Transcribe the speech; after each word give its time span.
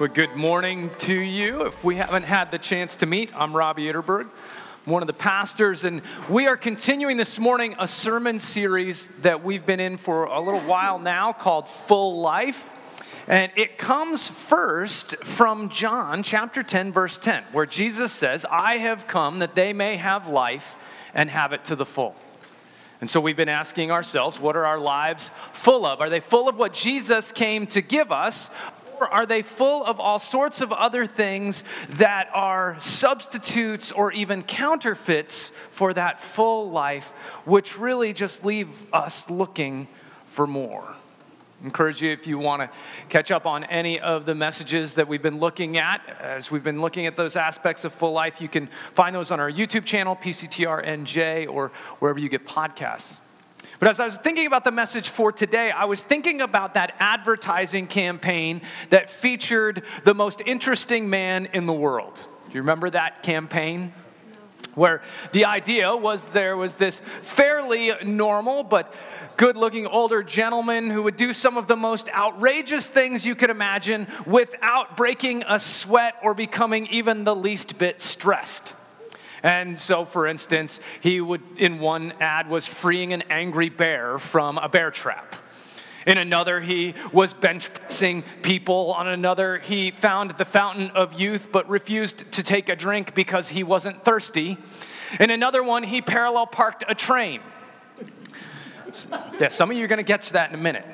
Well, 0.00 0.08
good 0.08 0.34
morning 0.34 0.90
to 1.00 1.14
you. 1.14 1.66
If 1.66 1.84
we 1.84 1.96
haven't 1.96 2.22
had 2.22 2.50
the 2.50 2.56
chance 2.56 2.96
to 2.96 3.06
meet, 3.06 3.30
I'm 3.36 3.54
Robbie 3.54 3.84
Itterberg, 3.84 4.28
one 4.86 5.02
of 5.02 5.06
the 5.06 5.12
pastors, 5.12 5.84
and 5.84 6.00
we 6.26 6.46
are 6.46 6.56
continuing 6.56 7.18
this 7.18 7.38
morning 7.38 7.76
a 7.78 7.86
sermon 7.86 8.38
series 8.38 9.08
that 9.20 9.44
we've 9.44 9.66
been 9.66 9.78
in 9.78 9.98
for 9.98 10.24
a 10.24 10.40
little 10.40 10.60
while 10.60 10.98
now 10.98 11.34
called 11.34 11.68
Full 11.68 12.22
Life. 12.22 12.70
And 13.28 13.52
it 13.56 13.76
comes 13.76 14.26
first 14.26 15.16
from 15.22 15.68
John 15.68 16.22
chapter 16.22 16.62
10, 16.62 16.94
verse 16.94 17.18
10, 17.18 17.42
where 17.52 17.66
Jesus 17.66 18.10
says, 18.10 18.46
I 18.50 18.78
have 18.78 19.06
come 19.06 19.40
that 19.40 19.54
they 19.54 19.74
may 19.74 19.96
have 19.96 20.28
life 20.28 20.76
and 21.12 21.28
have 21.28 21.52
it 21.52 21.66
to 21.66 21.76
the 21.76 21.84
full. 21.84 22.14
And 23.02 23.08
so 23.08 23.20
we've 23.20 23.36
been 23.36 23.50
asking 23.50 23.90
ourselves, 23.90 24.40
what 24.40 24.56
are 24.56 24.64
our 24.64 24.78
lives 24.78 25.30
full 25.52 25.84
of? 25.84 26.00
Are 26.00 26.08
they 26.08 26.20
full 26.20 26.48
of 26.48 26.56
what 26.56 26.72
Jesus 26.72 27.32
came 27.32 27.66
to 27.68 27.82
give 27.82 28.12
us? 28.12 28.48
Or 29.00 29.08
are 29.08 29.26
they 29.26 29.42
full 29.42 29.84
of 29.84 29.98
all 29.98 30.18
sorts 30.18 30.60
of 30.60 30.72
other 30.72 31.06
things 31.06 31.64
that 31.90 32.28
are 32.34 32.78
substitutes 32.78 33.90
or 33.90 34.12
even 34.12 34.42
counterfeits 34.42 35.50
for 35.70 35.94
that 35.94 36.20
full 36.20 36.70
life, 36.70 37.12
which 37.44 37.78
really 37.78 38.12
just 38.12 38.44
leave 38.44 38.86
us 38.92 39.28
looking 39.30 39.88
for 40.26 40.46
more? 40.46 40.96
encourage 41.62 42.00
you 42.00 42.10
if 42.10 42.26
you 42.26 42.38
want 42.38 42.62
to 42.62 42.70
catch 43.08 43.30
up 43.30 43.44
on 43.44 43.64
any 43.64 44.00
of 44.00 44.24
the 44.24 44.34
messages 44.34 44.94
that 44.94 45.06
we've 45.06 45.22
been 45.22 45.38
looking 45.38 45.76
at 45.76 46.00
as 46.18 46.50
we've 46.50 46.64
been 46.64 46.80
looking 46.80 47.06
at 47.06 47.16
those 47.16 47.36
aspects 47.36 47.84
of 47.84 47.92
full 47.92 48.12
life 48.12 48.40
you 48.40 48.48
can 48.48 48.66
find 48.94 49.14
those 49.14 49.30
on 49.30 49.38
our 49.38 49.50
youtube 49.50 49.84
channel 49.84 50.16
pctrnj 50.16 51.46
or 51.50 51.68
wherever 51.98 52.18
you 52.18 52.30
get 52.30 52.46
podcasts 52.46 53.20
but 53.78 53.88
as 53.88 53.98
I 54.00 54.04
was 54.04 54.16
thinking 54.16 54.46
about 54.46 54.64
the 54.64 54.70
message 54.70 55.08
for 55.08 55.32
today, 55.32 55.70
I 55.70 55.86
was 55.86 56.02
thinking 56.02 56.40
about 56.40 56.74
that 56.74 56.94
advertising 56.98 57.86
campaign 57.86 58.60
that 58.90 59.08
featured 59.08 59.82
the 60.04 60.14
most 60.14 60.42
interesting 60.44 61.08
man 61.08 61.46
in 61.46 61.66
the 61.66 61.72
world. 61.72 62.14
Do 62.14 62.54
you 62.54 62.60
remember 62.60 62.90
that 62.90 63.22
campaign? 63.22 63.92
Where 64.74 65.02
the 65.32 65.46
idea 65.46 65.96
was 65.96 66.24
there 66.24 66.56
was 66.56 66.76
this 66.76 67.00
fairly 67.22 67.92
normal 68.04 68.62
but 68.62 68.94
good 69.36 69.56
looking 69.56 69.86
older 69.86 70.22
gentleman 70.22 70.90
who 70.90 71.02
would 71.02 71.16
do 71.16 71.32
some 71.32 71.56
of 71.56 71.66
the 71.66 71.76
most 71.76 72.10
outrageous 72.10 72.86
things 72.86 73.24
you 73.24 73.34
could 73.34 73.50
imagine 73.50 74.06
without 74.26 74.96
breaking 74.98 75.44
a 75.48 75.58
sweat 75.58 76.14
or 76.22 76.34
becoming 76.34 76.86
even 76.88 77.24
the 77.24 77.34
least 77.34 77.78
bit 77.78 78.00
stressed. 78.00 78.74
And 79.42 79.78
so, 79.78 80.04
for 80.04 80.26
instance, 80.26 80.80
he 81.00 81.20
would, 81.20 81.42
in 81.56 81.78
one 81.78 82.12
ad, 82.20 82.48
was 82.48 82.66
freeing 82.66 83.12
an 83.12 83.22
angry 83.30 83.68
bear 83.68 84.18
from 84.18 84.58
a 84.58 84.68
bear 84.68 84.90
trap. 84.90 85.36
In 86.06 86.18
another, 86.18 86.60
he 86.60 86.94
was 87.12 87.32
bench 87.32 87.72
pressing 87.72 88.22
people. 88.42 88.92
On 88.92 89.06
another, 89.06 89.58
he 89.58 89.90
found 89.90 90.30
the 90.32 90.44
fountain 90.44 90.90
of 90.90 91.20
youth 91.20 91.48
but 91.52 91.68
refused 91.68 92.32
to 92.32 92.42
take 92.42 92.68
a 92.68 92.76
drink 92.76 93.14
because 93.14 93.50
he 93.50 93.62
wasn't 93.62 94.04
thirsty. 94.04 94.56
In 95.18 95.30
another 95.30 95.62
one, 95.62 95.82
he 95.82 96.00
parallel 96.00 96.46
parked 96.46 96.84
a 96.88 96.94
train. 96.94 97.40
Yeah, 99.38 99.48
some 99.48 99.70
of 99.70 99.76
you 99.76 99.84
are 99.84 99.88
going 99.88 99.98
to 99.98 100.02
get 100.02 100.22
to 100.24 100.32
that 100.34 100.50
in 100.52 100.58
a 100.58 100.62
minute. 100.62 100.86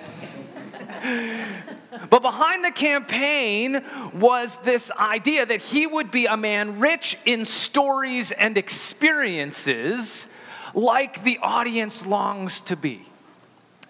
But 2.11 2.23
behind 2.23 2.65
the 2.65 2.71
campaign 2.71 3.83
was 4.15 4.57
this 4.59 4.91
idea 4.93 5.47
that 5.47 5.61
he 5.61 5.87
would 5.87 6.11
be 6.11 6.27
a 6.27 6.37
man 6.37 6.79
rich 6.79 7.17
in 7.25 7.45
stories 7.45 8.33
and 8.33 8.57
experiences 8.57 10.27
like 10.75 11.25
the 11.25 11.39
audience 11.43 12.05
longs 12.05 12.61
to 12.61 12.77
be. 12.77 13.05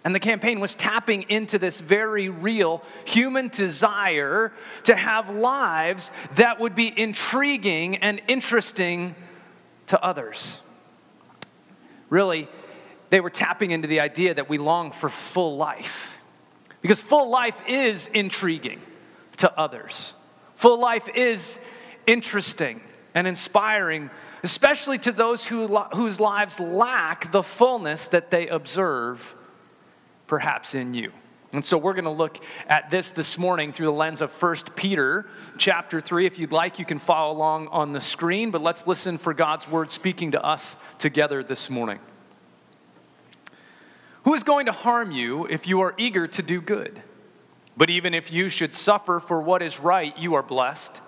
And 0.05 0.15
the 0.15 0.21
campaign 0.21 0.61
was 0.61 0.75
tapping 0.77 1.23
into 1.29 1.59
this 1.59 1.81
very 1.81 2.29
real 2.29 2.83
human 3.05 3.49
desire 3.49 4.53
to 4.85 4.95
have 4.95 5.31
lives 5.31 6.13
that 6.37 6.61
would 6.61 6.77
be 6.77 6.97
intriguing 6.97 7.97
and 7.97 8.21
interesting 8.29 9.17
to 9.89 10.01
others. 10.05 10.61
Really, 12.09 12.47
they 13.11 13.21
were 13.21 13.31
tapping 13.31 13.73
into 13.73 13.89
the 13.89 14.01
idea 14.01 14.35
that 14.35 14.49
we 14.49 14.59
long 14.59 14.93
for 14.93 15.09
full 15.09 15.57
life 15.57 16.16
because 16.83 17.01
full 17.01 17.31
life 17.31 17.63
is 17.67 18.09
intriguing 18.09 18.81
to 19.39 19.59
others. 19.59 20.15
Full 20.55 20.81
life 20.81 21.09
is 21.15 21.59
interesting 22.07 22.81
and 23.15 23.27
inspiring, 23.27 24.11
especially 24.43 24.99
to 24.99 25.13
those 25.13 25.47
who, 25.47 25.67
whose 25.95 26.21
lives 26.21 26.61
lack 26.61 27.33
the 27.33 27.43
fullness 27.43 28.09
that 28.09 28.31
they 28.31 28.49
observe, 28.49 29.35
perhaps 30.27 30.75
in 30.75 30.95
you. 30.95 31.13
And 31.53 31.65
so 31.65 31.79
we're 31.79 31.95
going 31.95 32.05
to 32.05 32.11
look 32.11 32.39
at 32.69 32.91
this 32.91 33.13
this 33.13 33.39
morning 33.39 33.73
through 33.73 33.87
the 33.87 33.93
lens 33.93 34.21
of 34.21 34.31
1 34.43 34.57
Peter 34.75 35.27
chapter 35.57 36.01
3. 36.01 36.27
If 36.27 36.39
you'd 36.39 36.53
like, 36.53 36.79
you 36.79 36.85
can 36.85 36.99
follow 36.99 37.33
along 37.33 37.69
on 37.69 37.93
the 37.93 38.01
screen, 38.01 38.51
but 38.51 38.63
let's 38.63 38.87
listen 38.87 39.17
for 39.17 39.33
God's 39.33 39.69
word 39.69 39.91
speaking 39.91 40.33
to 40.33 40.45
us 40.45 40.77
together 40.99 41.43
this 41.43 41.71
morning. 41.71 41.99
Who 44.27 44.35
is 44.35 44.43
going 44.43 44.67
to 44.67 44.73
harm 44.73 45.13
you 45.13 45.47
if 45.47 45.69
you 45.69 45.83
are 45.83 45.95
eager 45.97 46.27
to 46.27 46.43
do 46.43 46.61
good? 46.61 47.01
But 47.77 47.91
even 47.91 48.13
if 48.13 48.33
you 48.33 48.49
should 48.49 48.75
suffer 48.75 49.21
for 49.21 49.41
what 49.41 49.63
is 49.63 49.79
right, 49.79 50.19
you 50.19 50.35
are 50.35 50.43
blessed. 50.43 51.01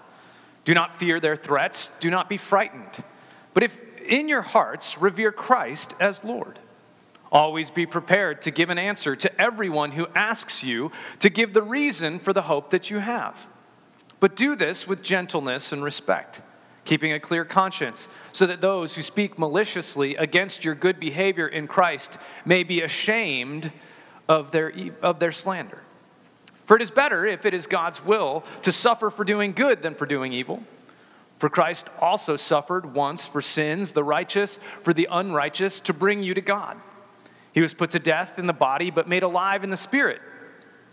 Do 0.64 0.72
not 0.72 0.94
fear 0.94 1.18
their 1.18 1.34
threats, 1.34 1.90
do 1.98 2.10
not 2.10 2.28
be 2.28 2.36
frightened. 2.36 3.02
But 3.54 3.64
if 3.64 3.80
in 4.06 4.28
your 4.28 4.42
hearts 4.42 4.98
revere 4.98 5.32
Christ 5.32 5.94
as 5.98 6.22
Lord, 6.22 6.60
always 7.32 7.72
be 7.72 7.86
prepared 7.86 8.40
to 8.42 8.52
give 8.52 8.70
an 8.70 8.78
answer 8.78 9.16
to 9.16 9.42
everyone 9.42 9.90
who 9.90 10.06
asks 10.14 10.62
you 10.62 10.92
to 11.18 11.28
give 11.28 11.54
the 11.54 11.62
reason 11.62 12.20
for 12.20 12.32
the 12.32 12.42
hope 12.42 12.70
that 12.70 12.88
you 12.88 13.00
have. 13.00 13.48
But 14.20 14.36
do 14.36 14.54
this 14.54 14.86
with 14.86 15.02
gentleness 15.02 15.72
and 15.72 15.82
respect 15.82 16.40
keeping 16.88 17.12
a 17.12 17.20
clear 17.20 17.44
conscience, 17.44 18.08
so 18.32 18.46
that 18.46 18.62
those 18.62 18.94
who 18.94 19.02
speak 19.02 19.38
maliciously 19.38 20.16
against 20.16 20.64
your 20.64 20.74
good 20.74 20.98
behavior 20.98 21.46
in 21.46 21.66
Christ 21.66 22.16
may 22.46 22.62
be 22.62 22.80
ashamed 22.80 23.70
of 24.26 24.52
their, 24.52 24.72
of 25.02 25.18
their 25.18 25.30
slander. 25.30 25.82
For 26.64 26.76
it 26.76 26.82
is 26.82 26.90
better, 26.90 27.26
if 27.26 27.44
it 27.44 27.52
is 27.52 27.66
God's 27.66 28.02
will, 28.02 28.42
to 28.62 28.72
suffer 28.72 29.10
for 29.10 29.22
doing 29.22 29.52
good 29.52 29.82
than 29.82 29.94
for 29.94 30.06
doing 30.06 30.32
evil. 30.32 30.62
For 31.36 31.50
Christ 31.50 31.90
also 32.00 32.36
suffered 32.36 32.94
once 32.94 33.26
for 33.26 33.42
sins, 33.42 33.92
the 33.92 34.02
righteous 34.02 34.58
for 34.80 34.94
the 34.94 35.08
unrighteous, 35.10 35.82
to 35.82 35.92
bring 35.92 36.22
you 36.22 36.32
to 36.32 36.40
God. 36.40 36.78
He 37.52 37.60
was 37.60 37.74
put 37.74 37.90
to 37.90 37.98
death 37.98 38.38
in 38.38 38.46
the 38.46 38.54
body, 38.54 38.90
but 38.90 39.06
made 39.06 39.22
alive 39.22 39.62
in 39.62 39.68
the 39.68 39.76
spirit 39.76 40.22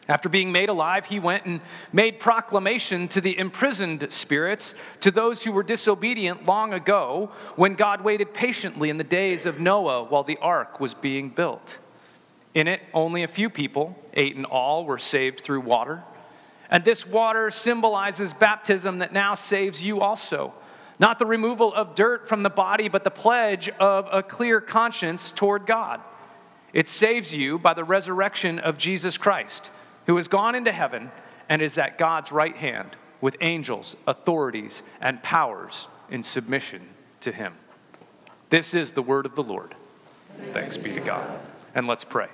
after 0.08 0.30
being 0.30 0.52
made 0.52 0.70
alive, 0.70 1.08
he 1.08 1.20
went 1.20 1.46
and 1.46 1.62
made 1.92 2.20
proclamation 2.20 3.08
to 3.10 3.22
the 3.22 3.38
imprisoned 3.38 4.06
spirits, 4.12 4.76
to 5.02 5.10
those 5.10 5.44
who 5.44 5.52
were 5.52 5.64
disobedient 5.64 6.46
long 6.46 6.74
ago, 6.74 7.32
when 7.56 7.74
God 7.74 8.02
waited 8.02 8.34
patiently 8.34 8.92
in 8.92 8.98
the 8.98 9.04
days 9.04 9.48
of 9.48 9.60
Noah 9.60 10.04
while 10.04 10.24
the 10.24 10.38
ark 10.38 10.80
was 10.80 10.94
being 10.94 11.30
built. 11.30 11.80
In 12.54 12.68
it, 12.68 12.82
only 12.94 13.24
a 13.24 13.28
few 13.28 13.50
people, 13.50 13.98
eight 14.14 14.36
in 14.36 14.46
all, 14.46 14.86
were 14.86 15.00
saved 15.00 15.42
through 15.42 15.62
water. 15.62 16.04
And 16.70 16.84
this 16.84 17.06
water 17.06 17.50
symbolizes 17.50 18.34
baptism 18.34 19.00
that 19.00 19.12
now 19.12 19.34
saves 19.34 19.84
you 19.84 20.02
also. 20.02 20.54
Not 21.00 21.18
the 21.20 21.26
removal 21.26 21.74
of 21.74 21.96
dirt 21.96 22.30
from 22.30 22.44
the 22.44 22.50
body, 22.50 22.90
but 22.90 23.04
the 23.04 23.12
pledge 23.12 23.70
of 23.70 24.08
a 24.12 24.22
clear 24.22 24.62
conscience 24.62 25.32
toward 25.32 25.66
God. 25.66 26.00
It 26.74 26.88
saves 26.88 27.34
you 27.34 27.58
by 27.58 27.74
the 27.74 27.84
resurrection 27.84 28.60
of 28.60 28.78
Jesus 28.78 29.18
Christ 29.18 29.72
who 30.08 30.16
has 30.16 30.28
gone 30.28 30.56
into 30.56 30.72
heaven 30.72 31.12
and 31.50 31.62
is 31.62 31.78
at 31.78 31.98
God's 31.98 32.32
right 32.32 32.56
hand 32.56 32.92
with 33.22 33.36
angels, 33.42 33.96
authorities, 34.08 34.84
and 35.02 35.22
powers 35.24 35.88
in 36.10 36.24
submission 36.24 36.88
to 37.22 37.32
him. 37.32 37.54
This 38.50 38.74
is 38.74 38.92
the 38.92 39.02
word 39.02 39.26
of 39.26 39.36
the 39.36 39.44
Lord. 39.44 39.76
Thanks 40.52 40.78
be 40.78 40.94
to 40.94 41.00
God. 41.00 41.40
And 41.74 41.88
let's 41.88 42.04
pray. 42.04 42.28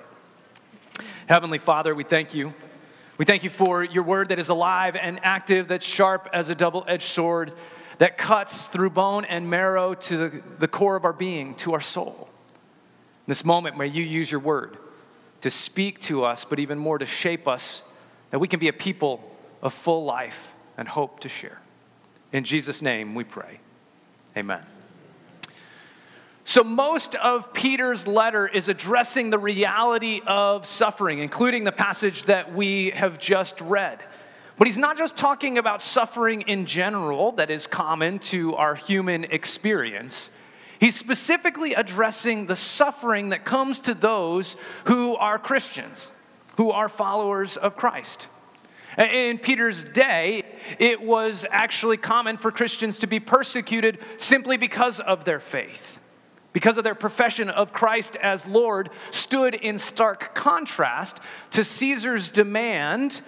Heavenly 1.26 1.58
Father, 1.58 1.94
we 1.94 2.04
thank 2.04 2.34
you. 2.34 2.52
We 3.18 3.24
thank 3.24 3.44
you 3.44 3.50
for 3.50 3.84
your 3.84 4.02
word 4.02 4.28
that 4.30 4.38
is 4.38 4.48
alive 4.48 4.96
and 4.96 5.20
active, 5.22 5.68
that's 5.68 5.86
sharp 5.86 6.28
as 6.32 6.48
a 6.48 6.54
double 6.54 6.84
edged 6.86 7.04
sword, 7.04 7.52
that 7.98 8.18
cuts 8.18 8.68
through 8.68 8.90
bone 8.90 9.24
and 9.24 9.48
marrow 9.48 9.94
to 9.94 10.16
the, 10.16 10.42
the 10.58 10.68
core 10.68 10.96
of 10.96 11.04
our 11.04 11.12
being, 11.12 11.54
to 11.56 11.74
our 11.74 11.80
soul. 11.80 12.28
In 13.26 13.30
this 13.30 13.44
moment, 13.44 13.76
may 13.76 13.86
you 13.86 14.02
use 14.02 14.30
your 14.30 14.40
word 14.40 14.76
to 15.42 15.50
speak 15.50 16.00
to 16.00 16.24
us, 16.24 16.44
but 16.44 16.58
even 16.58 16.78
more 16.78 16.98
to 16.98 17.06
shape 17.06 17.46
us, 17.46 17.82
that 18.30 18.38
we 18.38 18.48
can 18.48 18.58
be 18.58 18.68
a 18.68 18.72
people 18.72 19.22
of 19.60 19.72
full 19.72 20.04
life 20.04 20.54
and 20.76 20.88
hope 20.88 21.20
to 21.20 21.28
share. 21.28 21.60
In 22.32 22.44
Jesus' 22.44 22.80
name 22.80 23.14
we 23.14 23.24
pray. 23.24 23.60
Amen. 24.36 24.64
So, 26.44 26.64
most 26.64 27.14
of 27.14 27.52
Peter's 27.52 28.08
letter 28.08 28.48
is 28.48 28.68
addressing 28.68 29.30
the 29.30 29.38
reality 29.38 30.20
of 30.26 30.66
suffering, 30.66 31.20
including 31.20 31.62
the 31.62 31.70
passage 31.70 32.24
that 32.24 32.52
we 32.52 32.90
have 32.90 33.18
just 33.18 33.60
read. 33.60 34.02
But 34.58 34.66
he's 34.66 34.78
not 34.78 34.98
just 34.98 35.16
talking 35.16 35.58
about 35.58 35.80
suffering 35.80 36.42
in 36.42 36.66
general, 36.66 37.32
that 37.32 37.50
is 37.50 37.66
common 37.68 38.18
to 38.20 38.56
our 38.56 38.74
human 38.74 39.24
experience. 39.24 40.30
He's 40.82 40.96
specifically 40.96 41.74
addressing 41.74 42.46
the 42.46 42.56
suffering 42.56 43.28
that 43.28 43.44
comes 43.44 43.78
to 43.78 43.94
those 43.94 44.56
who 44.86 45.14
are 45.14 45.38
Christians, 45.38 46.10
who 46.56 46.72
are 46.72 46.88
followers 46.88 47.56
of 47.56 47.76
Christ. 47.76 48.26
In 48.98 49.38
Peter's 49.38 49.84
day, 49.84 50.44
it 50.80 51.00
was 51.00 51.46
actually 51.52 51.98
common 51.98 52.36
for 52.36 52.50
Christians 52.50 52.98
to 52.98 53.06
be 53.06 53.20
persecuted 53.20 54.00
simply 54.18 54.56
because 54.56 54.98
of 54.98 55.24
their 55.24 55.38
faith, 55.38 56.00
because 56.52 56.76
of 56.76 56.82
their 56.82 56.96
profession 56.96 57.48
of 57.48 57.72
Christ 57.72 58.16
as 58.16 58.44
Lord, 58.48 58.90
stood 59.12 59.54
in 59.54 59.78
stark 59.78 60.34
contrast 60.34 61.20
to 61.52 61.62
Caesar's 61.62 62.28
demand 62.28 63.20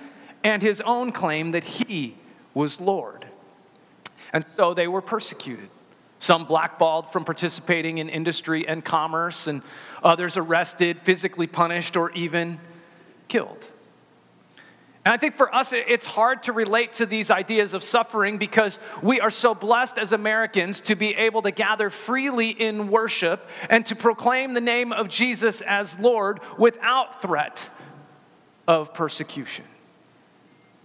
and 0.42 0.60
his 0.60 0.80
own 0.80 1.12
claim 1.12 1.52
that 1.52 1.62
he 1.62 2.16
was 2.52 2.80
Lord. 2.80 3.28
And 4.32 4.44
so 4.56 4.74
they 4.74 4.88
were 4.88 5.00
persecuted 5.00 5.68
some 6.24 6.46
blackballed 6.46 7.12
from 7.12 7.24
participating 7.24 7.98
in 7.98 8.08
industry 8.08 8.66
and 8.66 8.84
commerce, 8.84 9.46
and 9.46 9.62
others 10.02 10.36
arrested, 10.36 11.00
physically 11.00 11.46
punished, 11.46 11.96
or 11.96 12.10
even 12.12 12.58
killed. 13.28 13.68
And 15.04 15.12
I 15.12 15.18
think 15.18 15.36
for 15.36 15.54
us, 15.54 15.74
it's 15.74 16.06
hard 16.06 16.44
to 16.44 16.52
relate 16.52 16.94
to 16.94 17.06
these 17.06 17.30
ideas 17.30 17.74
of 17.74 17.84
suffering 17.84 18.38
because 18.38 18.78
we 19.02 19.20
are 19.20 19.30
so 19.30 19.54
blessed 19.54 19.98
as 19.98 20.12
Americans 20.12 20.80
to 20.80 20.96
be 20.96 21.14
able 21.14 21.42
to 21.42 21.50
gather 21.50 21.90
freely 21.90 22.48
in 22.48 22.88
worship 22.88 23.46
and 23.68 23.84
to 23.84 23.94
proclaim 23.94 24.54
the 24.54 24.62
name 24.62 24.94
of 24.94 25.08
Jesus 25.08 25.60
as 25.60 25.98
Lord 25.98 26.40
without 26.56 27.20
threat 27.20 27.68
of 28.66 28.94
persecution 28.94 29.66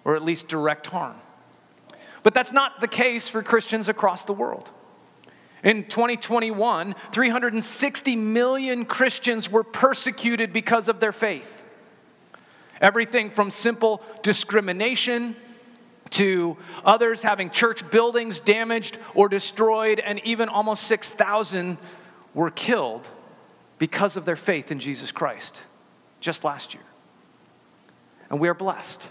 or 0.03 0.17
at 0.17 0.23
least 0.23 0.49
direct 0.49 0.87
harm. 0.87 1.15
But 2.21 2.33
that's 2.33 2.51
not 2.51 2.81
the 2.81 2.87
case 2.89 3.29
for 3.29 3.41
Christians 3.41 3.87
across 3.87 4.25
the 4.25 4.33
world. 4.33 4.69
In 5.63 5.83
2021, 5.83 6.95
360 7.11 8.15
million 8.15 8.85
Christians 8.85 9.51
were 9.51 9.63
persecuted 9.63 10.53
because 10.53 10.87
of 10.87 10.99
their 10.99 11.11
faith. 11.11 11.63
Everything 12.79 13.29
from 13.29 13.51
simple 13.51 14.01
discrimination 14.23 15.35
to 16.11 16.57
others 16.85 17.21
having 17.21 17.49
church 17.49 17.89
buildings 17.91 18.39
damaged 18.39 18.97
or 19.13 19.27
destroyed, 19.29 19.99
and 19.99 20.19
even 20.23 20.49
almost 20.49 20.83
6,000 20.83 21.77
were 22.33 22.51
killed 22.51 23.07
because 23.77 24.17
of 24.17 24.25
their 24.25 24.35
faith 24.35 24.71
in 24.71 24.79
Jesus 24.79 25.11
Christ 25.11 25.61
just 26.19 26.43
last 26.43 26.73
year. 26.73 26.83
And 28.29 28.39
we 28.39 28.47
are 28.47 28.53
blessed 28.53 29.07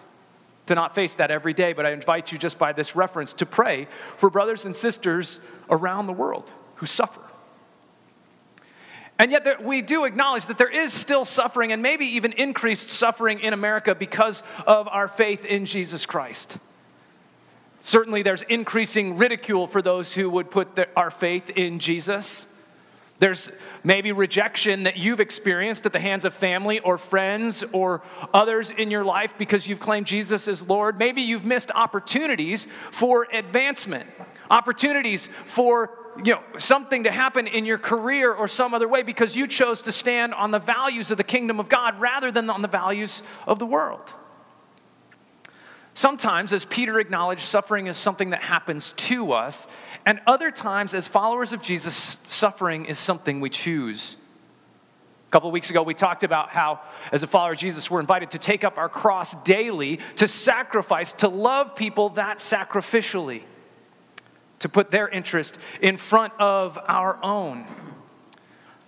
to 0.69 0.75
not 0.75 0.95
face 0.95 1.15
that 1.15 1.31
every 1.31 1.53
day, 1.53 1.73
but 1.73 1.85
I 1.85 1.93
invite 1.93 2.33
you 2.33 2.39
just 2.39 2.59
by 2.59 2.73
this 2.73 2.95
reference 2.95 3.33
to 3.35 3.47
pray 3.47 3.89
for 4.17 4.31
brothers 4.31 4.65
and 4.65 4.75
sisters 4.75 5.41
around 5.69 6.07
the 6.07 6.13
world 6.13 6.51
who 6.77 6.87
suffer. 6.87 7.21
And 9.19 9.33
yet, 9.33 9.43
there, 9.43 9.59
we 9.61 9.83
do 9.83 10.05
acknowledge 10.05 10.47
that 10.47 10.59
there 10.59 10.71
is 10.71 10.93
still 10.93 11.25
suffering 11.25 11.73
and 11.73 11.83
maybe 11.83 12.07
even 12.07 12.33
increased 12.33 12.89
suffering 12.91 13.41
in 13.41 13.53
America 13.53 13.95
because 13.95 14.45
of 14.65 14.87
our 14.87 15.09
faith 15.09 15.45
in 15.45 15.65
Jesus 15.65 16.07
Christ. 16.07 16.59
Certainly, 17.81 18.23
there's 18.23 18.43
increasing 18.43 19.17
ridicule 19.17 19.67
for 19.67 19.83
those 19.83 20.15
who 20.15 20.31
would 20.31 20.51
put 20.53 20.79
our 20.97 21.11
faith 21.11 21.51
in 21.51 21.81
Jesus. 21.81 22.47
There's 23.19 23.51
maybe 23.83 24.13
rejection 24.13 24.85
that 24.85 24.97
you've 24.97 25.19
experienced 25.19 25.85
at 25.87 25.93
the 25.93 25.99
hands 26.01 26.25
of 26.25 26.35
family 26.35 26.79
or 26.79 26.99
friends 26.99 27.65
or 27.73 28.03
others 28.33 28.71
in 28.71 28.91
your 28.91 29.05
life 29.05 29.35
because 29.37 29.67
you've 29.67 29.81
claimed 29.81 30.07
Jesus 30.07 30.47
as 30.47 30.63
Lord. 30.63 30.99
Maybe 30.99 31.23
you've 31.23 31.45
missed 31.45 31.73
opportunities 31.75 32.69
for 32.91 33.27
advancement, 33.33 34.09
opportunities 34.51 35.29
for 35.45 35.91
you 36.25 36.35
know, 36.35 36.43
something 36.59 37.05
to 37.05 37.11
happen 37.11 37.47
in 37.47 37.65
your 37.65 37.79
career 37.79 38.33
or 38.33 38.47
some 38.47 38.73
other 38.73 38.89
way 38.89 39.03
because 39.03 39.35
you 39.35 39.47
chose 39.47 39.83
to 39.83 39.93
stand 39.93 40.35
on 40.35 40.51
the 40.51 40.59
values 40.59 41.11
of 41.11 41.17
the 41.17 41.25
kingdom 41.25 41.59
of 41.59 41.69
God 41.69 42.01
rather 42.01 42.31
than 42.31 42.49
on 42.51 42.63
the 42.63 42.69
values 42.69 43.23
of 43.47 43.59
the 43.59 43.67
world. 43.67 44.13
Sometimes, 45.99 46.53
as 46.53 46.65
Peter 46.65 47.01
acknowledged, 47.01 47.41
suffering 47.41 47.89
is 47.89 47.97
something 47.97 48.31
that 48.31 48.41
happens 48.41 48.93
to 48.93 49.33
us, 49.33 49.67
and 50.07 50.21
other 50.29 50.53
times, 50.53 50.95
as 50.95 51.09
followers 51.09 51.53
of 51.53 51.61
Jesus, 51.61 52.21
suffering 52.29 52.85
is 52.85 53.01
something 53.01 53.41
we 53.41 53.51
choose. 53.51 54.17
A 55.27 55.31
couple 55.33 55.49
of 55.49 55.53
weeks 55.53 55.71
ago, 55.71 55.83
we 55.83 55.95
talked 55.95 56.23
about 56.23 56.51
how, 56.51 56.79
as 57.11 57.25
a 57.25 57.27
follower 57.27 57.51
of 57.51 57.59
Jesus, 57.59 57.91
we're 57.91 57.99
invited 57.99 58.31
to 58.31 58.39
take 58.39 58.63
up 58.63 58.79
our 58.79 58.89
cross 58.89 59.35
daily, 59.43 59.99
to 60.15 60.29
sacrifice, 60.29 61.13
to 61.15 61.27
love 61.27 61.75
people 61.75 62.11
that 62.11 62.39
sacrificially, 62.39 63.43
to 64.61 64.69
put 64.69 64.93
their 64.93 65.09
interest 65.09 65.59
in 65.81 65.97
front 65.97 66.33
of 66.39 66.79
our 66.87 67.19
own. 67.25 67.67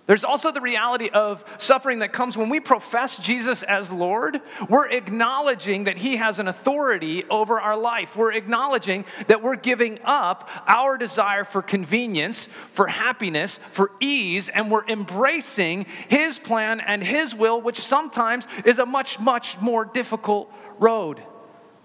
There's 0.07 0.23
also 0.23 0.51
the 0.51 0.61
reality 0.61 1.09
of 1.09 1.45
suffering 1.57 1.99
that 1.99 2.11
comes 2.11 2.35
when 2.35 2.49
we 2.49 2.59
profess 2.59 3.17
Jesus 3.17 3.61
as 3.63 3.91
Lord. 3.91 4.41
We're 4.67 4.87
acknowledging 4.87 5.85
that 5.85 5.97
He 5.97 6.17
has 6.17 6.39
an 6.39 6.47
authority 6.47 7.23
over 7.29 7.61
our 7.61 7.77
life. 7.77 8.15
We're 8.15 8.33
acknowledging 8.33 9.05
that 9.27 9.43
we're 9.43 9.55
giving 9.55 9.99
up 10.03 10.49
our 10.67 10.97
desire 10.97 11.43
for 11.43 11.61
convenience, 11.61 12.47
for 12.71 12.87
happiness, 12.87 13.59
for 13.69 13.91
ease, 13.99 14.49
and 14.49 14.71
we're 14.71 14.87
embracing 14.87 15.85
His 16.09 16.39
plan 16.39 16.79
and 16.79 17.03
His 17.03 17.35
will, 17.35 17.61
which 17.61 17.79
sometimes 17.79 18.47
is 18.65 18.79
a 18.79 18.85
much, 18.85 19.19
much 19.19 19.59
more 19.61 19.85
difficult 19.85 20.51
road. 20.79 21.21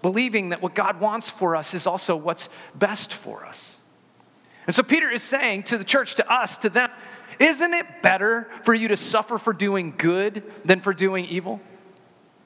Believing 0.01 0.49
that 0.49 0.61
what 0.61 0.73
God 0.73 0.99
wants 0.99 1.29
for 1.29 1.55
us 1.55 1.73
is 1.73 1.85
also 1.87 2.15
what's 2.15 2.49
best 2.75 3.13
for 3.13 3.45
us. 3.45 3.77
And 4.65 4.75
so 4.75 4.83
Peter 4.83 5.09
is 5.09 5.23
saying 5.23 5.63
to 5.63 5.77
the 5.77 5.83
church, 5.83 6.15
to 6.15 6.31
us, 6.31 6.57
to 6.59 6.69
them, 6.69 6.89
isn't 7.39 7.73
it 7.73 8.01
better 8.01 8.49
for 8.63 8.73
you 8.73 8.87
to 8.89 8.97
suffer 8.97 9.37
for 9.37 9.53
doing 9.53 9.93
good 9.97 10.43
than 10.65 10.81
for 10.81 10.93
doing 10.93 11.25
evil? 11.25 11.61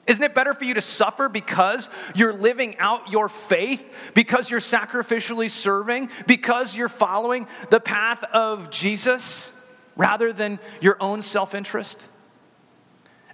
Isn't 0.06 0.24
it 0.24 0.34
better 0.34 0.52
for 0.52 0.64
you 0.64 0.74
to 0.74 0.80
suffer 0.80 1.28
because 1.28 1.88
you're 2.14 2.32
living 2.32 2.76
out 2.78 3.10
your 3.10 3.28
faith, 3.28 3.88
because 4.14 4.50
you're 4.50 4.60
sacrificially 4.60 5.48
serving, 5.48 6.10
because 6.26 6.74
you're 6.74 6.88
following 6.88 7.46
the 7.70 7.80
path 7.80 8.24
of 8.32 8.70
Jesus 8.70 9.52
rather 9.94 10.32
than 10.32 10.58
your 10.80 10.96
own 11.00 11.22
self 11.22 11.54
interest? 11.54 12.04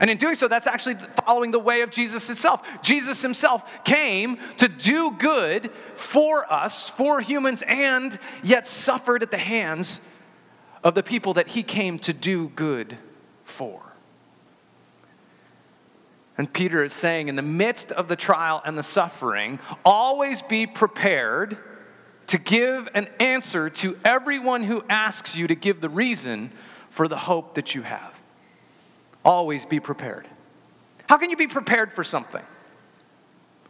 And 0.00 0.10
in 0.10 0.18
doing 0.18 0.36
so, 0.36 0.46
that's 0.46 0.66
actually 0.66 0.96
following 1.24 1.50
the 1.50 1.58
way 1.58 1.80
of 1.80 1.90
Jesus 1.90 2.30
itself. 2.30 2.82
Jesus 2.82 3.20
himself 3.22 3.82
came 3.82 4.38
to 4.58 4.68
do 4.68 5.10
good 5.10 5.72
for 5.94 6.50
us, 6.52 6.88
for 6.88 7.20
humans, 7.20 7.62
and 7.66 8.16
yet 8.44 8.66
suffered 8.66 9.22
at 9.22 9.30
the 9.30 9.38
hands 9.38 10.00
of 10.82 10.94
the 10.94 11.02
people 11.02 11.34
that 11.34 11.48
he 11.48 11.62
came 11.62 11.98
to 12.00 12.12
do 12.12 12.48
good 12.48 12.96
for. 13.44 13.82
And 16.36 16.52
Peter 16.52 16.84
is 16.84 16.92
saying, 16.92 17.28
in 17.28 17.34
the 17.34 17.42
midst 17.42 17.90
of 17.90 18.06
the 18.06 18.14
trial 18.14 18.62
and 18.64 18.78
the 18.78 18.82
suffering, 18.82 19.58
always 19.84 20.40
be 20.40 20.66
prepared 20.66 21.58
to 22.28 22.38
give 22.38 22.88
an 22.94 23.08
answer 23.18 23.68
to 23.70 23.98
everyone 24.04 24.62
who 24.62 24.84
asks 24.88 25.36
you 25.36 25.48
to 25.48 25.56
give 25.56 25.80
the 25.80 25.88
reason 25.88 26.52
for 26.90 27.08
the 27.08 27.16
hope 27.16 27.54
that 27.54 27.74
you 27.74 27.82
have. 27.82 28.14
Always 29.24 29.66
be 29.66 29.80
prepared. 29.80 30.28
How 31.08 31.18
can 31.18 31.30
you 31.30 31.36
be 31.36 31.48
prepared 31.48 31.90
for 31.90 32.04
something? 32.04 32.42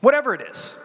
Whatever 0.01 0.35
it 0.35 0.43
is. 0.43 0.77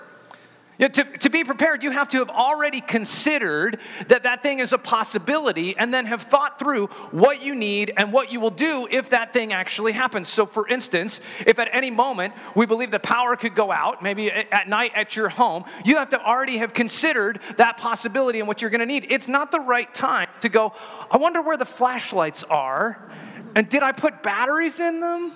To, 0.89 1.03
to 1.03 1.29
be 1.29 1.45
prepared, 1.45 1.81
you 1.81 1.91
have 1.91 2.09
to 2.09 2.17
have 2.17 2.29
already 2.29 2.81
considered 2.81 3.79
that 4.09 4.23
that 4.23 4.43
thing 4.43 4.59
is 4.59 4.73
a 4.73 4.77
possibility 4.77 5.77
and 5.77 5.93
then 5.93 6.05
have 6.07 6.23
thought 6.23 6.59
through 6.59 6.87
what 7.11 7.41
you 7.41 7.55
need 7.55 7.93
and 7.95 8.11
what 8.11 8.33
you 8.33 8.41
will 8.41 8.51
do 8.51 8.85
if 8.91 9.09
that 9.11 9.31
thing 9.31 9.53
actually 9.53 9.93
happens. 9.93 10.27
So, 10.27 10.45
for 10.45 10.67
instance, 10.67 11.21
if 11.47 11.57
at 11.57 11.69
any 11.73 11.89
moment 11.89 12.33
we 12.53 12.65
believe 12.65 12.91
the 12.91 12.99
power 12.99 13.37
could 13.37 13.55
go 13.55 13.71
out, 13.71 14.03
maybe 14.03 14.29
at 14.29 14.67
night 14.67 14.91
at 14.93 15.15
your 15.15 15.29
home, 15.29 15.63
you 15.85 15.95
have 15.97 16.09
to 16.09 16.21
already 16.21 16.57
have 16.57 16.73
considered 16.73 17.39
that 17.55 17.77
possibility 17.77 18.39
and 18.39 18.47
what 18.47 18.61
you're 18.61 18.71
going 18.71 18.81
to 18.81 18.85
need. 18.85 19.07
It's 19.09 19.29
not 19.29 19.51
the 19.51 19.61
right 19.61 19.93
time 19.93 20.27
to 20.41 20.49
go, 20.49 20.73
I 21.09 21.15
wonder 21.15 21.41
where 21.41 21.55
the 21.55 21.65
flashlights 21.65 22.43
are, 22.43 23.09
and 23.55 23.69
did 23.69 23.83
I 23.83 23.93
put 23.93 24.21
batteries 24.21 24.81
in 24.81 24.99
them 24.99 25.31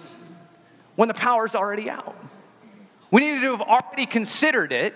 when 0.98 1.08
the 1.08 1.14
power's 1.14 1.56
already 1.56 1.90
out? 1.90 2.18
We 3.12 3.22
need 3.22 3.40
to 3.40 3.52
have 3.52 3.62
already 3.62 4.06
considered 4.06 4.74
it 4.74 4.94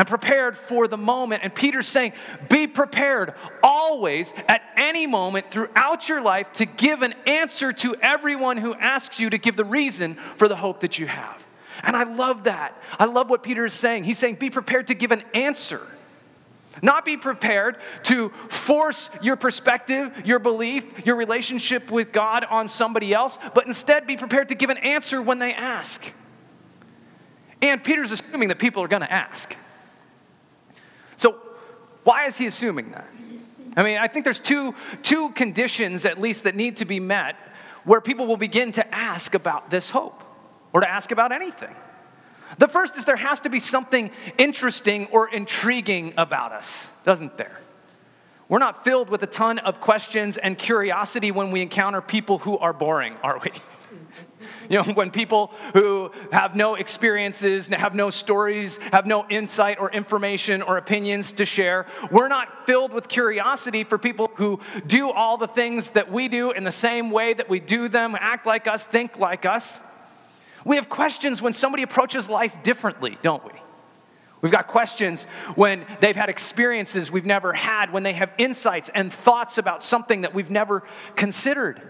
and 0.00 0.08
prepared 0.08 0.56
for 0.56 0.88
the 0.88 0.96
moment. 0.96 1.42
And 1.44 1.54
Peter's 1.54 1.86
saying, 1.86 2.14
be 2.48 2.66
prepared 2.66 3.34
always, 3.62 4.32
at 4.48 4.62
any 4.78 5.06
moment 5.06 5.50
throughout 5.50 6.08
your 6.08 6.22
life, 6.22 6.50
to 6.54 6.64
give 6.64 7.02
an 7.02 7.12
answer 7.26 7.70
to 7.74 7.94
everyone 7.96 8.56
who 8.56 8.72
asks 8.72 9.20
you 9.20 9.28
to 9.28 9.36
give 9.36 9.56
the 9.56 9.64
reason 9.64 10.14
for 10.14 10.48
the 10.48 10.56
hope 10.56 10.80
that 10.80 10.98
you 10.98 11.06
have. 11.06 11.44
And 11.82 11.94
I 11.94 12.04
love 12.04 12.44
that. 12.44 12.82
I 12.98 13.04
love 13.04 13.28
what 13.28 13.42
Peter 13.42 13.66
is 13.66 13.74
saying. 13.74 14.04
He's 14.04 14.16
saying, 14.16 14.36
be 14.36 14.48
prepared 14.48 14.86
to 14.86 14.94
give 14.94 15.12
an 15.12 15.22
answer. 15.34 15.82
Not 16.80 17.04
be 17.04 17.18
prepared 17.18 17.76
to 18.04 18.30
force 18.48 19.10
your 19.20 19.36
perspective, 19.36 20.22
your 20.24 20.38
belief, 20.38 21.04
your 21.04 21.16
relationship 21.16 21.90
with 21.90 22.10
God 22.10 22.46
on 22.46 22.68
somebody 22.68 23.12
else, 23.12 23.38
but 23.54 23.66
instead 23.66 24.06
be 24.06 24.16
prepared 24.16 24.48
to 24.48 24.54
give 24.54 24.70
an 24.70 24.78
answer 24.78 25.20
when 25.20 25.40
they 25.40 25.52
ask. 25.52 26.10
And 27.60 27.84
Peter's 27.84 28.12
assuming 28.12 28.48
that 28.48 28.58
people 28.58 28.82
are 28.82 28.88
going 28.88 29.02
to 29.02 29.12
ask. 29.12 29.54
Why 32.04 32.26
is 32.26 32.36
he 32.36 32.46
assuming 32.46 32.92
that? 32.92 33.08
I 33.76 33.82
mean, 33.82 33.98
I 33.98 34.08
think 34.08 34.24
there's 34.24 34.40
two, 34.40 34.74
two 35.02 35.30
conditions, 35.30 36.04
at 36.04 36.20
least, 36.20 36.44
that 36.44 36.56
need 36.56 36.78
to 36.78 36.84
be 36.84 37.00
met 37.00 37.36
where 37.84 38.00
people 38.00 38.26
will 38.26 38.36
begin 38.36 38.72
to 38.72 38.94
ask 38.94 39.34
about 39.34 39.70
this 39.70 39.90
hope 39.90 40.22
or 40.72 40.80
to 40.80 40.90
ask 40.90 41.12
about 41.12 41.32
anything. 41.32 41.74
The 42.58 42.68
first 42.68 42.96
is 42.96 43.04
there 43.04 43.16
has 43.16 43.40
to 43.40 43.48
be 43.48 43.60
something 43.60 44.10
interesting 44.38 45.06
or 45.06 45.28
intriguing 45.28 46.14
about 46.16 46.52
us, 46.52 46.90
doesn't 47.04 47.38
there? 47.38 47.60
We're 48.48 48.58
not 48.58 48.82
filled 48.82 49.08
with 49.08 49.22
a 49.22 49.28
ton 49.28 49.60
of 49.60 49.80
questions 49.80 50.36
and 50.36 50.58
curiosity 50.58 51.30
when 51.30 51.52
we 51.52 51.62
encounter 51.62 52.00
people 52.00 52.38
who 52.38 52.58
are 52.58 52.72
boring, 52.72 53.16
are 53.22 53.38
we? 53.38 53.52
You 54.70 54.76
know, 54.76 54.84
when 54.84 55.10
people 55.10 55.50
who 55.74 56.12
have 56.30 56.54
no 56.54 56.76
experiences, 56.76 57.66
have 57.66 57.92
no 57.92 58.08
stories, 58.08 58.76
have 58.92 59.04
no 59.04 59.26
insight 59.28 59.80
or 59.80 59.90
information 59.90 60.62
or 60.62 60.76
opinions 60.76 61.32
to 61.32 61.44
share, 61.44 61.86
we're 62.12 62.28
not 62.28 62.66
filled 62.66 62.92
with 62.92 63.08
curiosity 63.08 63.82
for 63.82 63.98
people 63.98 64.30
who 64.36 64.60
do 64.86 65.10
all 65.10 65.36
the 65.36 65.48
things 65.48 65.90
that 65.90 66.12
we 66.12 66.28
do 66.28 66.52
in 66.52 66.62
the 66.62 66.70
same 66.70 67.10
way 67.10 67.34
that 67.34 67.48
we 67.48 67.58
do 67.58 67.88
them, 67.88 68.16
act 68.16 68.46
like 68.46 68.68
us, 68.68 68.84
think 68.84 69.18
like 69.18 69.44
us. 69.44 69.80
We 70.64 70.76
have 70.76 70.88
questions 70.88 71.42
when 71.42 71.52
somebody 71.52 71.82
approaches 71.82 72.28
life 72.28 72.62
differently, 72.62 73.18
don't 73.22 73.44
we? 73.44 73.52
We've 74.40 74.52
got 74.52 74.68
questions 74.68 75.24
when 75.56 75.84
they've 75.98 76.14
had 76.14 76.28
experiences 76.28 77.10
we've 77.10 77.26
never 77.26 77.52
had, 77.52 77.92
when 77.92 78.04
they 78.04 78.12
have 78.12 78.30
insights 78.38 78.88
and 78.88 79.12
thoughts 79.12 79.58
about 79.58 79.82
something 79.82 80.20
that 80.20 80.32
we've 80.32 80.50
never 80.50 80.84
considered. 81.16 81.89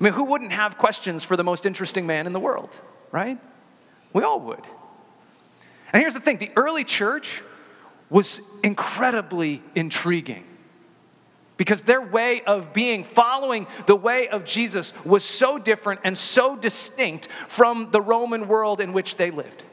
I 0.00 0.04
mean, 0.04 0.12
who 0.14 0.24
wouldn't 0.24 0.52
have 0.52 0.78
questions 0.78 1.22
for 1.22 1.36
the 1.36 1.44
most 1.44 1.66
interesting 1.66 2.06
man 2.06 2.26
in 2.26 2.32
the 2.32 2.40
world, 2.40 2.70
right? 3.12 3.38
We 4.12 4.22
all 4.22 4.40
would. 4.40 4.66
And 5.92 6.00
here's 6.00 6.14
the 6.14 6.20
thing 6.20 6.38
the 6.38 6.50
early 6.56 6.84
church 6.84 7.42
was 8.08 8.40
incredibly 8.62 9.62
intriguing 9.74 10.44
because 11.56 11.82
their 11.82 12.00
way 12.00 12.40
of 12.42 12.72
being, 12.72 13.04
following 13.04 13.66
the 13.86 13.94
way 13.94 14.28
of 14.28 14.46
Jesus, 14.46 14.94
was 15.04 15.22
so 15.22 15.58
different 15.58 16.00
and 16.04 16.16
so 16.16 16.56
distinct 16.56 17.28
from 17.48 17.90
the 17.90 18.00
Roman 18.00 18.48
world 18.48 18.80
in 18.80 18.94
which 18.94 19.16
they 19.16 19.30
lived. 19.30 19.64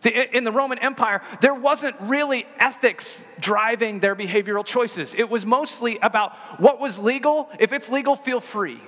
See, 0.00 0.10
in 0.32 0.42
the 0.42 0.52
Roman 0.52 0.78
Empire, 0.80 1.22
there 1.40 1.54
wasn't 1.54 1.94
really 2.00 2.46
ethics 2.58 3.24
driving 3.38 4.00
their 4.00 4.16
behavioral 4.16 4.64
choices. 4.64 5.14
It 5.14 5.30
was 5.30 5.46
mostly 5.46 5.98
about 6.02 6.34
what 6.60 6.80
was 6.80 6.98
legal. 6.98 7.48
If 7.58 7.72
it's 7.72 7.88
legal, 7.88 8.16
feel 8.16 8.40
free. 8.40 8.80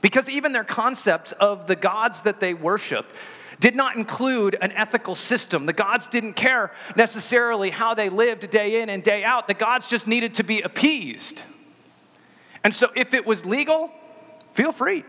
Because 0.00 0.28
even 0.28 0.52
their 0.52 0.64
concepts 0.64 1.32
of 1.32 1.66
the 1.66 1.76
gods 1.76 2.20
that 2.22 2.40
they 2.40 2.54
worship 2.54 3.06
did 3.60 3.74
not 3.74 3.96
include 3.96 4.56
an 4.60 4.72
ethical 4.72 5.14
system. 5.14 5.66
The 5.66 5.72
gods 5.72 6.08
didn't 6.08 6.34
care 6.34 6.72
necessarily 6.94 7.70
how 7.70 7.94
they 7.94 8.08
lived 8.08 8.50
day 8.50 8.82
in 8.82 8.90
and 8.90 9.02
day 9.02 9.24
out. 9.24 9.48
The 9.48 9.54
gods 9.54 9.88
just 9.88 10.06
needed 10.06 10.34
to 10.34 10.44
be 10.44 10.60
appeased. 10.60 11.42
And 12.62 12.74
so 12.74 12.90
if 12.94 13.14
it 13.14 13.24
was 13.24 13.46
legal, 13.46 13.90
feel 14.52 14.72
free, 14.72 15.04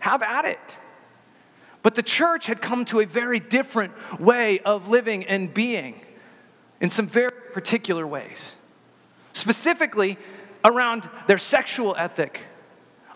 have 0.00 0.22
at 0.22 0.44
it. 0.44 0.78
But 1.82 1.94
the 1.94 2.02
church 2.02 2.46
had 2.46 2.60
come 2.60 2.84
to 2.86 3.00
a 3.00 3.06
very 3.06 3.40
different 3.40 3.92
way 4.20 4.60
of 4.60 4.88
living 4.88 5.24
and 5.24 5.52
being 5.52 6.00
in 6.80 6.90
some 6.90 7.06
very 7.06 7.32
particular 7.52 8.06
ways. 8.06 8.54
Specifically, 9.32 10.18
around 10.64 11.08
their 11.26 11.38
sexual 11.38 11.96
ethic, 11.96 12.44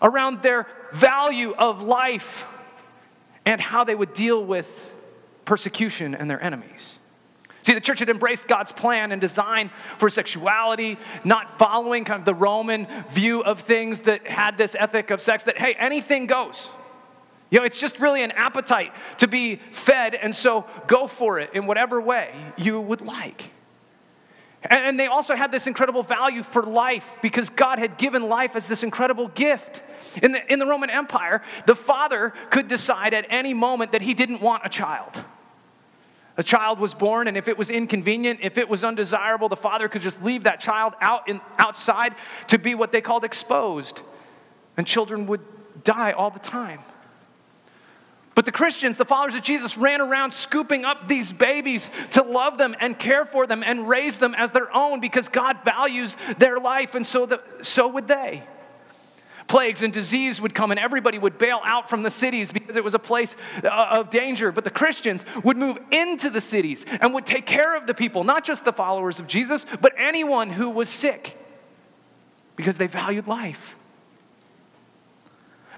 around 0.01 0.41
their 0.41 0.67
value 0.91 1.53
of 1.53 1.81
life 1.81 2.45
and 3.45 3.61
how 3.61 3.83
they 3.83 3.95
would 3.95 4.13
deal 4.13 4.43
with 4.43 4.93
persecution 5.45 6.15
and 6.15 6.29
their 6.29 6.41
enemies. 6.43 6.99
See, 7.61 7.73
the 7.73 7.81
church 7.81 7.97
had 7.97 8.09
embraced 8.09 8.47
God's 8.47 8.71
plan 8.71 9.11
and 9.11 9.19
design 9.19 9.71
for 9.97 10.07
sexuality, 10.07 10.99
not 11.23 11.57
following 11.57 12.05
kind 12.05 12.19
of 12.19 12.25
the 12.25 12.35
Roman 12.35 12.85
view 13.09 13.43
of 13.43 13.61
things 13.61 14.01
that 14.01 14.27
had 14.27 14.55
this 14.55 14.75
ethic 14.77 15.09
of 15.09 15.19
sex 15.19 15.43
that, 15.43 15.57
hey, 15.57 15.73
anything 15.73 16.27
goes. 16.27 16.69
You 17.49 17.59
know, 17.59 17.65
it's 17.65 17.79
just 17.79 17.99
really 17.99 18.21
an 18.21 18.31
appetite 18.31 18.91
to 19.17 19.27
be 19.27 19.55
fed, 19.71 20.13
and 20.13 20.35
so 20.35 20.65
go 20.85 21.07
for 21.07 21.39
it 21.39 21.53
in 21.53 21.65
whatever 21.65 21.99
way 21.99 22.35
you 22.57 22.79
would 22.79 23.01
like. 23.01 23.49
And 24.69 24.99
they 24.99 25.07
also 25.07 25.35
had 25.35 25.51
this 25.51 25.67
incredible 25.67 26.03
value 26.03 26.43
for 26.43 26.63
life 26.63 27.15
because 27.21 27.49
God 27.49 27.79
had 27.79 27.97
given 27.97 28.27
life 28.29 28.55
as 28.55 28.67
this 28.67 28.83
incredible 28.83 29.27
gift. 29.29 29.83
In 30.23 30.31
the, 30.31 30.51
in 30.51 30.59
the 30.59 30.65
Roman 30.65 30.89
Empire, 30.89 31.41
the 31.65 31.75
father 31.75 32.33
could 32.49 32.67
decide 32.67 33.13
at 33.13 33.25
any 33.29 33.53
moment 33.53 33.91
that 33.91 34.01
he 34.01 34.13
didn't 34.13 34.41
want 34.41 34.65
a 34.65 34.69
child. 34.69 35.23
A 36.37 36.43
child 36.43 36.79
was 36.79 36.93
born, 36.93 37.27
and 37.27 37.37
if 37.37 37.47
it 37.47 37.57
was 37.57 37.69
inconvenient, 37.69 38.39
if 38.41 38.57
it 38.57 38.67
was 38.67 38.83
undesirable, 38.83 39.47
the 39.47 39.55
father 39.55 39.87
could 39.87 40.01
just 40.01 40.21
leave 40.21 40.43
that 40.43 40.59
child 40.59 40.93
out 40.99 41.29
in, 41.29 41.39
outside 41.57 42.13
to 42.47 42.57
be 42.57 42.75
what 42.75 42.91
they 42.91 43.01
called 43.01 43.23
exposed. 43.23 44.01
And 44.75 44.85
children 44.85 45.27
would 45.27 45.41
die 45.83 46.11
all 46.11 46.29
the 46.29 46.39
time. 46.39 46.79
But 48.35 48.43
the 48.43 48.51
Christians, 48.51 48.97
the 48.97 49.05
followers 49.05 49.33
of 49.33 49.43
Jesus, 49.43 49.77
ran 49.77 50.01
around 50.01 50.33
scooping 50.33 50.83
up 50.83 51.07
these 51.07 51.31
babies 51.31 51.89
to 52.11 52.21
love 52.21 52.57
them 52.57 52.75
and 52.81 52.99
care 52.99 53.23
for 53.23 53.47
them 53.47 53.63
and 53.63 53.87
raise 53.87 54.17
them 54.17 54.35
as 54.35 54.51
their 54.51 54.75
own 54.75 54.99
because 54.99 55.29
God 55.29 55.59
values 55.63 56.17
their 56.37 56.59
life, 56.59 56.95
and 56.95 57.07
so, 57.07 57.25
the, 57.25 57.41
so 57.61 57.87
would 57.87 58.09
they. 58.09 58.43
Plagues 59.47 59.83
and 59.83 59.93
disease 59.93 60.41
would 60.41 60.53
come, 60.53 60.71
and 60.71 60.79
everybody 60.79 61.17
would 61.17 61.37
bail 61.37 61.61
out 61.63 61.89
from 61.89 62.03
the 62.03 62.09
cities 62.09 62.51
because 62.51 62.75
it 62.75 62.83
was 62.83 62.93
a 62.93 62.99
place 62.99 63.37
uh, 63.63 63.69
of 63.91 64.09
danger. 64.09 64.51
But 64.51 64.65
the 64.65 64.71
Christians 64.71 65.23
would 65.43 65.55
move 65.55 65.77
into 65.91 66.29
the 66.29 66.41
cities 66.41 66.85
and 66.99 67.13
would 67.13 67.25
take 67.25 67.45
care 67.45 67.77
of 67.77 67.87
the 67.87 67.93
people, 67.93 68.25
not 68.25 68.43
just 68.43 68.65
the 68.65 68.73
followers 68.73 69.19
of 69.19 69.27
Jesus, 69.27 69.65
but 69.79 69.93
anyone 69.97 70.49
who 70.49 70.69
was 70.69 70.89
sick 70.89 71.37
because 72.55 72.77
they 72.77 72.87
valued 72.87 73.27
life. 73.27 73.75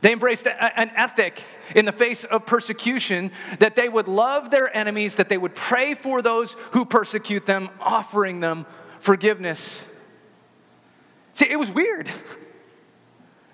They 0.01 0.13
embraced 0.13 0.47
an 0.47 0.91
ethic 0.95 1.43
in 1.75 1.85
the 1.85 1.91
face 1.91 2.23
of 2.23 2.45
persecution 2.45 3.31
that 3.59 3.75
they 3.75 3.89
would 3.89 4.07
love 4.07 4.51
their 4.51 4.75
enemies, 4.75 5.15
that 5.15 5.27
they 5.27 5.37
would 5.37 5.55
pray 5.55 5.95
for 5.95 6.21
those 6.21 6.53
who 6.71 6.85
persecute 6.85 7.45
them, 7.45 7.69
offering 7.79 8.39
them 8.39 8.65
forgiveness. 8.99 9.85
See, 11.33 11.49
it 11.49 11.57
was 11.57 11.71
weird. 11.71 12.09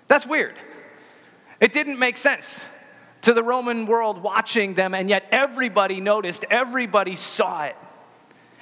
That's 0.08 0.26
weird. 0.26 0.54
It 1.60 1.72
didn't 1.72 1.98
make 1.98 2.18
sense 2.18 2.66
to 3.22 3.32
the 3.32 3.42
Roman 3.42 3.86
world 3.86 4.22
watching 4.22 4.74
them, 4.74 4.94
and 4.94 5.08
yet 5.08 5.26
everybody 5.32 6.00
noticed, 6.00 6.44
everybody 6.50 7.16
saw 7.16 7.64
it. 7.64 7.76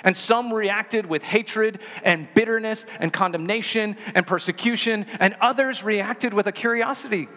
And 0.05 0.17
some 0.17 0.53
reacted 0.53 1.07
with 1.07 1.23
hatred 1.25 1.81
and 2.05 2.29
bitterness 2.35 2.87
and 3.01 3.13
condemnation 3.13 3.97
and 4.15 4.25
persecution, 4.25 5.07
and 5.19 5.35
others 5.41 5.83
reacted 5.83 6.33
with 6.33 6.47
a 6.47 6.53
curiosity. 6.53 7.29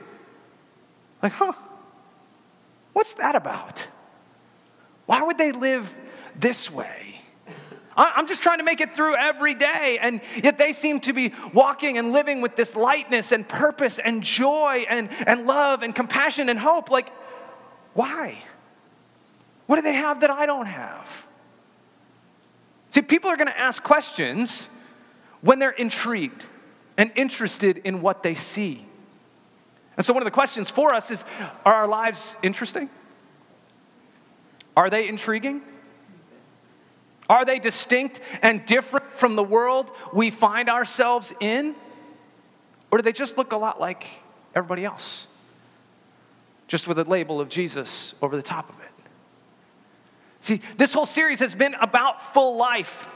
Like, 1.25 1.33
huh, 1.33 1.53
what's 2.93 3.15
that 3.15 3.35
about? 3.35 3.87
Why 5.07 5.23
would 5.23 5.39
they 5.39 5.53
live 5.53 5.91
this 6.39 6.69
way? 6.69 7.19
I'm 7.97 8.27
just 8.27 8.43
trying 8.43 8.59
to 8.59 8.63
make 8.63 8.79
it 8.79 8.93
through 8.93 9.15
every 9.15 9.55
day. 9.55 9.97
And 9.99 10.21
yet 10.43 10.59
they 10.59 10.71
seem 10.71 10.99
to 10.99 11.13
be 11.13 11.33
walking 11.51 11.97
and 11.97 12.11
living 12.11 12.41
with 12.41 12.55
this 12.55 12.75
lightness 12.75 13.31
and 13.31 13.49
purpose 13.49 13.97
and 13.97 14.21
joy 14.21 14.85
and, 14.87 15.09
and 15.25 15.47
love 15.47 15.81
and 15.81 15.95
compassion 15.95 16.47
and 16.47 16.59
hope. 16.59 16.91
Like, 16.91 17.09
why? 17.95 18.37
What 19.65 19.77
do 19.77 19.81
they 19.81 19.93
have 19.93 20.21
that 20.21 20.29
I 20.29 20.45
don't 20.45 20.67
have? 20.67 21.25
See, 22.91 23.01
people 23.01 23.31
are 23.31 23.35
going 23.35 23.47
to 23.47 23.59
ask 23.59 23.81
questions 23.81 24.69
when 25.41 25.57
they're 25.57 25.71
intrigued 25.71 26.45
and 26.97 27.11
interested 27.15 27.79
in 27.79 28.03
what 28.03 28.21
they 28.21 28.35
see. 28.35 28.85
And 29.97 30.05
so, 30.05 30.13
one 30.13 30.21
of 30.21 30.25
the 30.25 30.31
questions 30.31 30.69
for 30.69 30.93
us 30.93 31.11
is 31.11 31.25
Are 31.65 31.73
our 31.73 31.87
lives 31.87 32.35
interesting? 32.41 32.89
Are 34.75 34.89
they 34.89 35.07
intriguing? 35.07 35.61
Are 37.29 37.45
they 37.45 37.59
distinct 37.59 38.19
and 38.41 38.65
different 38.65 39.13
from 39.13 39.35
the 39.35 39.43
world 39.43 39.91
we 40.13 40.29
find 40.29 40.69
ourselves 40.69 41.33
in? 41.39 41.75
Or 42.91 42.99
do 42.99 43.01
they 43.01 43.13
just 43.13 43.37
look 43.37 43.51
a 43.51 43.57
lot 43.57 43.79
like 43.79 44.05
everybody 44.53 44.85
else? 44.85 45.27
Just 46.67 46.87
with 46.87 46.99
a 46.99 47.03
label 47.03 47.41
of 47.41 47.49
Jesus 47.49 48.13
over 48.21 48.35
the 48.35 48.43
top 48.43 48.69
of 48.69 48.79
it. 48.79 48.91
See, 50.41 50.61
this 50.77 50.93
whole 50.93 51.07
series 51.07 51.39
has 51.39 51.55
been 51.55 51.73
about 51.75 52.21
full 52.21 52.57
life 52.57 53.07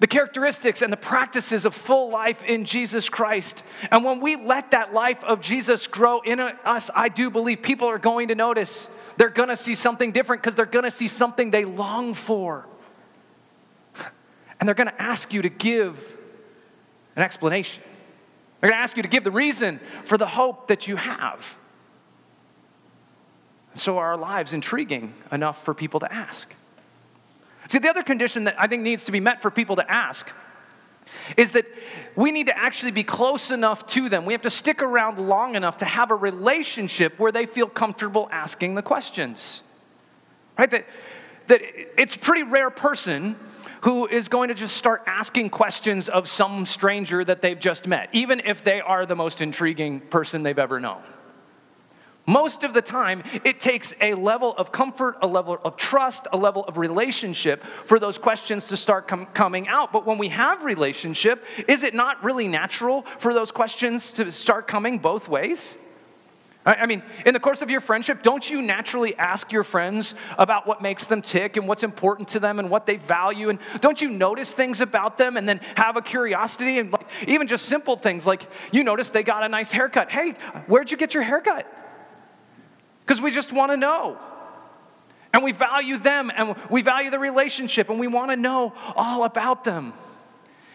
the 0.00 0.06
characteristics 0.06 0.82
and 0.82 0.92
the 0.92 0.96
practices 0.96 1.64
of 1.64 1.74
full 1.74 2.10
life 2.10 2.42
in 2.42 2.64
Jesus 2.64 3.08
Christ. 3.08 3.62
And 3.90 4.04
when 4.04 4.20
we 4.20 4.36
let 4.36 4.72
that 4.72 4.92
life 4.92 5.22
of 5.22 5.40
Jesus 5.40 5.86
grow 5.86 6.20
in 6.20 6.40
us, 6.40 6.90
I 6.94 7.08
do 7.08 7.30
believe 7.30 7.62
people 7.62 7.88
are 7.88 7.98
going 7.98 8.28
to 8.28 8.34
notice. 8.34 8.88
They're 9.16 9.28
going 9.28 9.50
to 9.50 9.56
see 9.56 9.74
something 9.74 10.10
different 10.10 10.42
because 10.42 10.56
they're 10.56 10.66
going 10.66 10.84
to 10.84 10.90
see 10.90 11.08
something 11.08 11.50
they 11.50 11.64
long 11.64 12.14
for. 12.14 12.66
And 14.58 14.68
they're 14.68 14.74
going 14.74 14.90
to 14.90 15.02
ask 15.02 15.32
you 15.32 15.42
to 15.42 15.48
give 15.48 16.16
an 17.16 17.22
explanation. 17.22 17.82
They're 18.60 18.70
going 18.70 18.78
to 18.78 18.82
ask 18.82 18.96
you 18.96 19.02
to 19.02 19.08
give 19.08 19.22
the 19.24 19.30
reason 19.30 19.78
for 20.04 20.18
the 20.18 20.26
hope 20.26 20.68
that 20.68 20.88
you 20.88 20.96
have. 20.96 21.56
And 23.72 23.80
So 23.80 23.98
are 23.98 24.08
our 24.08 24.16
lives 24.16 24.52
intriguing 24.52 25.14
enough 25.30 25.64
for 25.64 25.74
people 25.74 26.00
to 26.00 26.12
ask? 26.12 26.52
See, 27.68 27.78
the 27.78 27.88
other 27.88 28.02
condition 28.02 28.44
that 28.44 28.54
I 28.58 28.66
think 28.66 28.82
needs 28.82 29.06
to 29.06 29.12
be 29.12 29.20
met 29.20 29.40
for 29.40 29.50
people 29.50 29.76
to 29.76 29.90
ask 29.90 30.30
is 31.36 31.52
that 31.52 31.66
we 32.16 32.30
need 32.30 32.46
to 32.46 32.58
actually 32.58 32.92
be 32.92 33.04
close 33.04 33.50
enough 33.50 33.86
to 33.88 34.08
them. 34.08 34.24
We 34.24 34.32
have 34.32 34.42
to 34.42 34.50
stick 34.50 34.82
around 34.82 35.18
long 35.18 35.54
enough 35.54 35.78
to 35.78 35.84
have 35.84 36.10
a 36.10 36.14
relationship 36.14 37.18
where 37.18 37.32
they 37.32 37.46
feel 37.46 37.66
comfortable 37.66 38.28
asking 38.30 38.74
the 38.74 38.82
questions. 38.82 39.62
Right? 40.58 40.70
That, 40.70 40.86
that 41.48 41.60
it's 42.00 42.16
pretty 42.16 42.42
rare 42.42 42.70
person 42.70 43.36
who 43.82 44.06
is 44.06 44.28
going 44.28 44.48
to 44.48 44.54
just 44.54 44.76
start 44.76 45.02
asking 45.06 45.50
questions 45.50 46.08
of 46.08 46.26
some 46.26 46.64
stranger 46.64 47.22
that 47.22 47.42
they've 47.42 47.58
just 47.58 47.86
met, 47.86 48.08
even 48.12 48.40
if 48.44 48.64
they 48.64 48.80
are 48.80 49.04
the 49.04 49.16
most 49.16 49.42
intriguing 49.42 50.00
person 50.00 50.42
they've 50.42 50.58
ever 50.58 50.80
known. 50.80 51.02
Most 52.26 52.64
of 52.64 52.72
the 52.72 52.80
time, 52.80 53.22
it 53.44 53.60
takes 53.60 53.94
a 54.00 54.14
level 54.14 54.54
of 54.56 54.72
comfort, 54.72 55.18
a 55.20 55.26
level 55.26 55.58
of 55.62 55.76
trust, 55.76 56.26
a 56.32 56.38
level 56.38 56.64
of 56.64 56.78
relationship 56.78 57.62
for 57.62 57.98
those 57.98 58.16
questions 58.16 58.66
to 58.68 58.78
start 58.78 59.06
com- 59.08 59.26
coming 59.26 59.68
out. 59.68 59.92
But 59.92 60.06
when 60.06 60.16
we 60.16 60.30
have 60.30 60.64
relationship, 60.64 61.44
is 61.68 61.82
it 61.82 61.92
not 61.92 62.24
really 62.24 62.48
natural 62.48 63.02
for 63.02 63.34
those 63.34 63.50
questions 63.50 64.12
to 64.14 64.32
start 64.32 64.66
coming 64.66 64.98
both 64.98 65.28
ways? 65.28 65.76
I 66.66 66.86
mean, 66.86 67.02
in 67.26 67.34
the 67.34 67.40
course 67.40 67.60
of 67.60 67.68
your 67.68 67.82
friendship, 67.82 68.22
don't 68.22 68.48
you 68.48 68.62
naturally 68.62 69.14
ask 69.16 69.52
your 69.52 69.64
friends 69.64 70.14
about 70.38 70.66
what 70.66 70.80
makes 70.80 71.06
them 71.06 71.20
tick 71.20 71.58
and 71.58 71.68
what's 71.68 71.82
important 71.82 72.28
to 72.28 72.40
them 72.40 72.58
and 72.58 72.70
what 72.70 72.86
they 72.86 72.96
value? 72.96 73.50
And 73.50 73.58
don't 73.82 74.00
you 74.00 74.08
notice 74.08 74.50
things 74.50 74.80
about 74.80 75.18
them 75.18 75.36
and 75.36 75.46
then 75.46 75.60
have 75.76 75.98
a 75.98 76.02
curiosity 76.02 76.78
and 76.78 76.90
like, 76.90 77.06
even 77.26 77.48
just 77.48 77.66
simple 77.66 77.96
things 77.96 78.24
like 78.24 78.48
you 78.72 78.82
notice 78.82 79.10
they 79.10 79.22
got 79.22 79.44
a 79.44 79.48
nice 79.48 79.72
haircut. 79.72 80.10
Hey, 80.10 80.30
where'd 80.66 80.90
you 80.90 80.96
get 80.96 81.12
your 81.12 81.22
haircut? 81.22 81.70
Because 83.04 83.20
we 83.20 83.30
just 83.30 83.52
want 83.52 83.70
to 83.70 83.76
know. 83.76 84.18
And 85.32 85.42
we 85.42 85.52
value 85.52 85.98
them 85.98 86.30
and 86.34 86.54
we 86.70 86.80
value 86.82 87.10
the 87.10 87.18
relationship 87.18 87.90
and 87.90 87.98
we 87.98 88.06
want 88.06 88.30
to 88.30 88.36
know 88.36 88.72
all 88.94 89.24
about 89.24 89.64
them. 89.64 89.92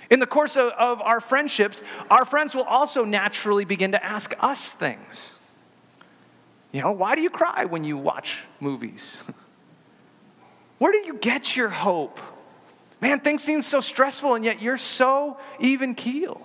In 0.09 0.19
the 0.19 0.25
course 0.25 0.57
of, 0.57 0.71
of 0.73 1.01
our 1.01 1.21
friendships, 1.21 1.81
our 2.09 2.25
friends 2.25 2.55
will 2.55 2.63
also 2.63 3.05
naturally 3.05 3.63
begin 3.63 3.93
to 3.93 4.03
ask 4.03 4.33
us 4.39 4.69
things. 4.69 5.33
You 6.71 6.81
know, 6.81 6.91
why 6.91 7.15
do 7.15 7.21
you 7.21 7.29
cry 7.29 7.65
when 7.65 7.83
you 7.83 7.97
watch 7.97 8.43
movies? 8.59 9.19
Where 10.77 10.91
do 10.91 10.99
you 10.99 11.15
get 11.15 11.55
your 11.55 11.69
hope? 11.69 12.19
Man, 13.01 13.19
things 13.19 13.43
seem 13.43 13.61
so 13.61 13.79
stressful, 13.79 14.35
and 14.35 14.45
yet 14.45 14.61
you're 14.61 14.77
so 14.77 15.37
even 15.59 15.95
keel. 15.95 16.41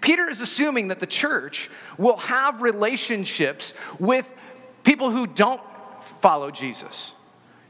Peter 0.00 0.28
is 0.28 0.40
assuming 0.40 0.88
that 0.88 1.00
the 1.00 1.06
church 1.06 1.70
will 1.96 2.16
have 2.16 2.62
relationships 2.62 3.74
with 3.98 4.32
people 4.84 5.10
who 5.10 5.26
don't 5.26 5.60
follow 6.00 6.50
Jesus. 6.50 7.12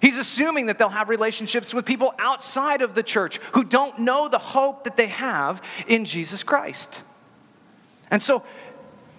He's 0.00 0.16
assuming 0.16 0.66
that 0.66 0.78
they'll 0.78 0.88
have 0.88 1.08
relationships 1.08 1.74
with 1.74 1.84
people 1.84 2.14
outside 2.18 2.82
of 2.82 2.94
the 2.94 3.02
church 3.02 3.38
who 3.52 3.64
don't 3.64 3.98
know 3.98 4.28
the 4.28 4.38
hope 4.38 4.84
that 4.84 4.96
they 4.96 5.08
have 5.08 5.60
in 5.88 6.04
Jesus 6.04 6.42
Christ. 6.44 7.02
And 8.10 8.22
so 8.22 8.44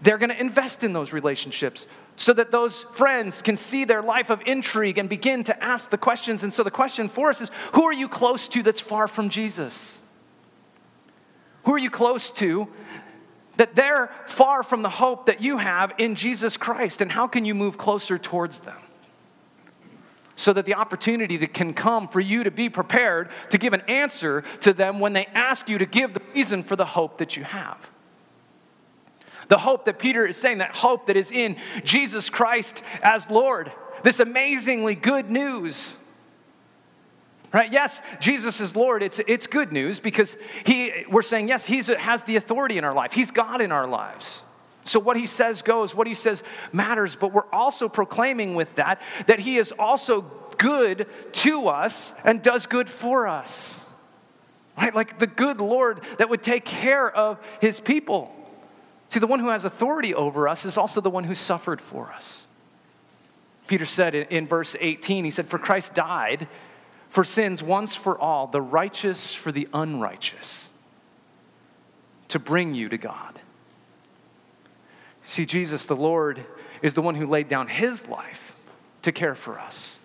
they're 0.01 0.17
going 0.17 0.29
to 0.29 0.39
invest 0.39 0.83
in 0.83 0.93
those 0.93 1.11
relationships 1.11 1.87
so 2.15 2.33
that 2.33 2.51
those 2.51 2.83
friends 2.83 3.41
can 3.41 3.57
see 3.57 3.85
their 3.85 4.01
life 4.01 4.29
of 4.29 4.41
intrigue 4.45 4.97
and 4.97 5.09
begin 5.09 5.43
to 5.45 5.63
ask 5.63 5.89
the 5.89 5.97
questions. 5.97 6.43
And 6.43 6.53
so 6.53 6.63
the 6.63 6.71
question 6.71 7.09
for 7.09 7.29
us 7.29 7.41
is 7.41 7.51
who 7.73 7.83
are 7.83 7.93
you 7.93 8.07
close 8.07 8.47
to 8.49 8.63
that's 8.63 8.81
far 8.81 9.07
from 9.07 9.29
Jesus? 9.29 9.99
Who 11.63 11.73
are 11.73 11.79
you 11.79 11.89
close 11.89 12.31
to 12.31 12.67
that 13.57 13.75
they're 13.75 14.09
far 14.25 14.63
from 14.63 14.81
the 14.81 14.89
hope 14.89 15.25
that 15.25 15.41
you 15.41 15.57
have 15.57 15.93
in 15.97 16.15
Jesus 16.15 16.57
Christ? 16.57 17.01
And 17.01 17.11
how 17.11 17.27
can 17.27 17.45
you 17.45 17.53
move 17.53 17.77
closer 17.77 18.17
towards 18.17 18.61
them? 18.61 18.77
So 20.35 20.53
that 20.53 20.65
the 20.65 20.75
opportunity 20.75 21.37
to, 21.37 21.47
can 21.47 21.73
come 21.73 22.07
for 22.07 22.21
you 22.21 22.45
to 22.45 22.51
be 22.51 22.69
prepared 22.69 23.29
to 23.49 23.57
give 23.57 23.73
an 23.73 23.81
answer 23.89 24.43
to 24.61 24.71
them 24.71 25.01
when 25.01 25.11
they 25.11 25.25
ask 25.33 25.67
you 25.67 25.77
to 25.77 25.85
give 25.85 26.13
the 26.13 26.21
reason 26.33 26.63
for 26.63 26.77
the 26.77 26.85
hope 26.85 27.17
that 27.17 27.35
you 27.35 27.43
have. 27.43 27.89
The 29.49 29.57
hope 29.57 29.85
that 29.85 29.99
Peter 29.99 30.25
is 30.25 30.37
saying, 30.37 30.59
that 30.59 30.75
hope 30.75 31.07
that 31.07 31.17
is 31.17 31.31
in 31.31 31.57
Jesus 31.83 32.29
Christ 32.29 32.83
as 33.01 33.29
Lord. 33.29 33.71
This 34.03 34.21
amazingly 34.21 34.95
good 34.95 35.29
news. 35.29 35.93
Right? 37.51 37.71
Yes, 37.71 38.01
Jesus 38.19 38.59
is 38.59 38.75
Lord. 38.75 39.01
It's, 39.01 39.19
it's 39.27 39.47
good 39.47 39.71
news 39.71 39.99
because 39.99 40.37
he, 40.65 41.05
we're 41.09 41.23
saying, 41.23 41.47
yes, 41.47 41.65
he 41.65 41.77
has 41.81 42.23
the 42.23 42.35
authority 42.35 42.77
in 42.77 42.83
our 42.83 42.93
life. 42.93 43.11
He's 43.11 43.31
God 43.31 43.61
in 43.61 43.71
our 43.71 43.87
lives. 43.87 44.43
So 44.83 44.99
what 44.99 45.17
he 45.17 45.25
says 45.25 45.61
goes, 45.61 45.95
what 45.95 46.07
he 46.07 46.13
says 46.13 46.43
matters, 46.71 47.15
but 47.15 47.31
we're 47.31 47.49
also 47.51 47.89
proclaiming 47.89 48.55
with 48.55 48.75
that 48.75 49.01
that 49.27 49.39
he 49.39 49.57
is 49.57 49.71
also 49.71 50.21
good 50.57 51.07
to 51.31 51.67
us 51.67 52.13
and 52.23 52.41
does 52.41 52.65
good 52.65 52.89
for 52.89 53.27
us. 53.27 53.79
Right? 54.77 54.93
Like 54.93 55.19
the 55.19 55.27
good 55.27 55.59
Lord 55.59 56.01
that 56.17 56.29
would 56.29 56.43
take 56.43 56.65
care 56.65 57.09
of 57.09 57.39
his 57.61 57.79
people. 57.79 58.35
See, 59.09 59.19
the 59.19 59.27
one 59.27 59.39
who 59.39 59.49
has 59.49 59.65
authority 59.65 60.13
over 60.13 60.47
us 60.47 60.65
is 60.65 60.77
also 60.77 61.01
the 61.01 61.09
one 61.09 61.23
who 61.23 61.35
suffered 61.35 61.81
for 61.81 62.11
us. 62.11 62.45
Peter 63.67 63.85
said 63.85 64.15
in, 64.15 64.47
verse 64.47 64.75
18, 64.79 65.25
he 65.25 65.31
said, 65.31 65.47
For 65.47 65.59
Christ 65.59 65.93
died 65.93 66.47
for 67.09 67.23
sins 67.23 67.61
once 67.63 67.95
for 67.95 68.17
all, 68.17 68.47
the 68.47 68.61
righteous 68.61 69.33
for 69.33 69.51
the 69.51 69.67
unrighteous, 69.73 70.69
to 72.29 72.39
bring 72.39 72.75
you 72.75 72.89
to 72.89 72.97
God. 72.97 73.39
See, 75.25 75.45
Jesus, 75.45 75.85
the 75.85 75.95
Lord, 75.95 76.45
is 76.81 76.93
the 76.93 77.01
one 77.01 77.15
who 77.15 77.27
laid 77.27 77.47
down 77.47 77.67
his 77.67 78.07
life 78.07 78.55
to 79.01 79.11
care 79.11 79.35
for 79.35 79.59
us. 79.59 79.95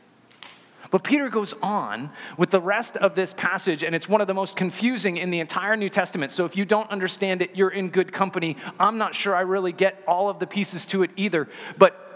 But 0.90 1.02
Peter 1.02 1.28
goes 1.28 1.54
on 1.60 2.10
with 2.36 2.50
the 2.50 2.60
rest 2.60 2.96
of 2.96 3.16
this 3.16 3.34
passage, 3.34 3.82
and 3.82 3.96
it's 3.96 4.08
one 4.08 4.20
of 4.20 4.28
the 4.28 4.34
most 4.34 4.56
confusing 4.56 5.16
in 5.16 5.30
the 5.30 5.40
entire 5.40 5.76
New 5.76 5.88
Testament. 5.88 6.30
So 6.30 6.44
if 6.44 6.56
you 6.56 6.64
don't 6.64 6.88
understand 6.88 7.42
it, 7.42 7.56
you're 7.56 7.70
in 7.70 7.88
good 7.88 8.12
company. 8.12 8.56
I'm 8.78 8.96
not 8.96 9.14
sure 9.14 9.34
I 9.34 9.40
really 9.40 9.72
get 9.72 10.02
all 10.06 10.28
of 10.28 10.38
the 10.38 10.46
pieces 10.46 10.86
to 10.86 11.02
it 11.02 11.10
either. 11.16 11.48
But 11.78 12.13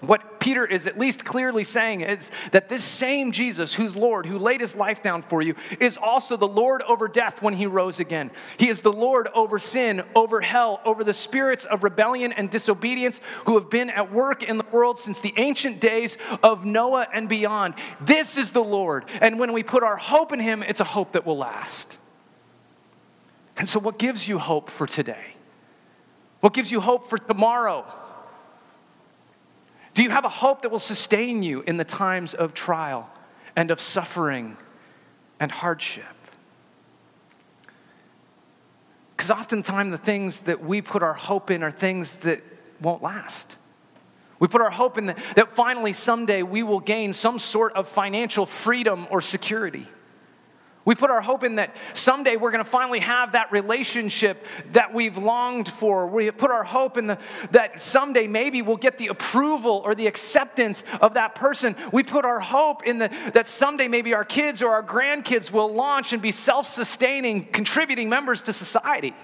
what 0.00 0.40
Peter 0.40 0.64
is 0.64 0.86
at 0.86 0.98
least 0.98 1.24
clearly 1.24 1.62
saying 1.62 2.00
is 2.00 2.30
that 2.52 2.68
this 2.70 2.84
same 2.84 3.32
Jesus, 3.32 3.74
who's 3.74 3.94
Lord, 3.94 4.24
who 4.24 4.38
laid 4.38 4.60
his 4.60 4.74
life 4.74 5.02
down 5.02 5.20
for 5.22 5.42
you, 5.42 5.54
is 5.78 5.98
also 5.98 6.36
the 6.36 6.48
Lord 6.48 6.82
over 6.82 7.06
death 7.06 7.42
when 7.42 7.54
he 7.54 7.66
rose 7.66 8.00
again. 8.00 8.30
He 8.56 8.68
is 8.68 8.80
the 8.80 8.92
Lord 8.92 9.28
over 9.34 9.58
sin, 9.58 10.02
over 10.14 10.40
hell, 10.40 10.80
over 10.86 11.04
the 11.04 11.12
spirits 11.12 11.66
of 11.66 11.84
rebellion 11.84 12.32
and 12.32 12.50
disobedience 12.50 13.20
who 13.44 13.58
have 13.58 13.68
been 13.68 13.90
at 13.90 14.10
work 14.10 14.42
in 14.42 14.56
the 14.56 14.66
world 14.72 14.98
since 14.98 15.20
the 15.20 15.34
ancient 15.36 15.80
days 15.80 16.16
of 16.42 16.64
Noah 16.64 17.06
and 17.12 17.28
beyond. 17.28 17.74
This 18.00 18.38
is 18.38 18.52
the 18.52 18.64
Lord. 18.64 19.04
And 19.20 19.38
when 19.38 19.52
we 19.52 19.62
put 19.62 19.82
our 19.82 19.96
hope 19.96 20.32
in 20.32 20.40
him, 20.40 20.62
it's 20.62 20.80
a 20.80 20.84
hope 20.84 21.12
that 21.12 21.26
will 21.26 21.36
last. 21.36 21.98
And 23.58 23.68
so, 23.68 23.78
what 23.78 23.98
gives 23.98 24.26
you 24.26 24.38
hope 24.38 24.70
for 24.70 24.86
today? 24.86 25.34
What 26.40 26.54
gives 26.54 26.70
you 26.70 26.80
hope 26.80 27.06
for 27.06 27.18
tomorrow? 27.18 27.84
Do 29.94 30.02
you 30.02 30.10
have 30.10 30.24
a 30.24 30.30
hope 30.30 30.62
that 30.62 30.70
will 30.70 30.78
sustain 30.78 31.42
you 31.42 31.62
in 31.62 31.76
the 31.76 31.84
times 31.84 32.34
of 32.34 32.54
trial 32.54 33.10
and 33.56 33.70
of 33.70 33.80
suffering 33.80 34.56
and 35.38 35.50
hardship? 35.50 36.04
Because 39.16 39.30
oftentimes 39.30 39.90
the 39.90 39.98
things 39.98 40.40
that 40.40 40.64
we 40.64 40.80
put 40.80 41.02
our 41.02 41.14
hope 41.14 41.50
in 41.50 41.62
are 41.62 41.70
things 41.70 42.16
that 42.18 42.42
won't 42.80 43.02
last. 43.02 43.56
We 44.38 44.48
put 44.48 44.62
our 44.62 44.70
hope 44.70 44.96
in 44.96 45.06
the, 45.06 45.16
that 45.36 45.54
finally 45.54 45.92
someday 45.92 46.42
we 46.42 46.62
will 46.62 46.80
gain 46.80 47.12
some 47.12 47.38
sort 47.38 47.74
of 47.74 47.86
financial 47.86 48.46
freedom 48.46 49.06
or 49.10 49.20
security. 49.20 49.86
We 50.84 50.94
put 50.94 51.10
our 51.10 51.20
hope 51.20 51.44
in 51.44 51.56
that 51.56 51.76
someday 51.92 52.36
we're 52.36 52.50
going 52.50 52.64
to 52.64 52.70
finally 52.70 53.00
have 53.00 53.32
that 53.32 53.52
relationship 53.52 54.46
that 54.72 54.94
we've 54.94 55.18
longed 55.18 55.70
for. 55.70 56.06
We 56.06 56.30
put 56.30 56.50
our 56.50 56.64
hope 56.64 56.96
in 56.96 57.06
the, 57.06 57.18
that 57.50 57.82
someday 57.82 58.26
maybe 58.26 58.62
we'll 58.62 58.78
get 58.78 58.96
the 58.96 59.08
approval 59.08 59.82
or 59.84 59.94
the 59.94 60.06
acceptance 60.06 60.82
of 61.02 61.14
that 61.14 61.34
person. 61.34 61.76
We 61.92 62.02
put 62.02 62.24
our 62.24 62.40
hope 62.40 62.86
in 62.86 62.98
the, 62.98 63.08
that 63.34 63.46
someday 63.46 63.88
maybe 63.88 64.14
our 64.14 64.24
kids 64.24 64.62
or 64.62 64.70
our 64.70 64.82
grandkids 64.82 65.52
will 65.52 65.72
launch 65.72 66.14
and 66.14 66.22
be 66.22 66.32
self 66.32 66.66
sustaining, 66.66 67.44
contributing 67.44 68.08
members 68.08 68.42
to 68.44 68.54
society. 68.54 69.14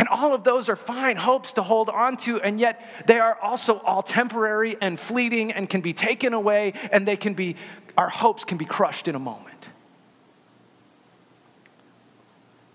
And 0.00 0.08
all 0.08 0.34
of 0.34 0.44
those 0.44 0.70
are 0.70 0.76
fine 0.76 1.18
hopes 1.18 1.52
to 1.52 1.62
hold 1.62 1.90
on 1.90 2.16
to, 2.18 2.40
and 2.40 2.58
yet 2.58 2.80
they 3.06 3.18
are 3.18 3.38
also 3.42 3.80
all 3.80 4.02
temporary 4.02 4.78
and 4.80 4.98
fleeting 4.98 5.52
and 5.52 5.68
can 5.68 5.82
be 5.82 5.92
taken 5.92 6.32
away, 6.32 6.72
and 6.90 7.06
they 7.06 7.18
can 7.18 7.34
be, 7.34 7.56
our 7.98 8.08
hopes 8.08 8.46
can 8.46 8.56
be 8.56 8.64
crushed 8.64 9.08
in 9.08 9.14
a 9.14 9.18
moment. 9.18 9.68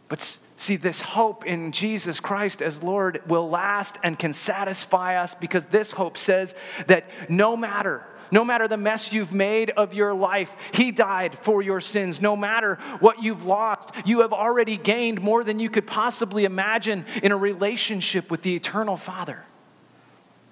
But 0.08 0.40
see, 0.56 0.76
this 0.76 1.02
hope 1.02 1.48
in 1.48 1.72
Jesus 1.72 2.20
Christ 2.20 2.62
as 2.62 2.84
Lord 2.84 3.24
will 3.26 3.50
last 3.50 3.98
and 4.04 4.20
can 4.20 4.32
satisfy 4.32 5.20
us 5.20 5.34
because 5.34 5.66
this 5.66 5.90
hope 5.90 6.20
says 6.20 6.54
that 6.86 7.10
no 7.28 7.58
matter 7.58 8.06
no 8.32 8.44
matter 8.44 8.68
the 8.68 8.78
mess 8.78 9.14
you've 9.14 9.34
made 9.34 9.70
of 9.72 9.94
your 9.94 10.14
life, 10.14 10.56
He 10.74 10.92
died 10.92 11.38
for 11.42 11.62
your 11.62 11.82
sins. 11.82 12.22
No 12.22 12.36
matter 12.36 12.76
what 13.00 13.22
you've 13.22 13.46
lost, 13.46 13.92
you 14.06 14.22
have 14.22 14.34
already 14.34 14.78
gained 14.78 15.22
more 15.22 15.44
than 15.44 15.60
you 15.60 15.70
could 15.70 15.88
possibly 15.88 16.46
imagine 16.46 17.06
in 17.24 17.32
a 17.32 17.38
relationship 17.38 18.32
with 18.32 18.42
the 18.42 18.56
eternal 18.56 18.98
Father. 18.98 19.46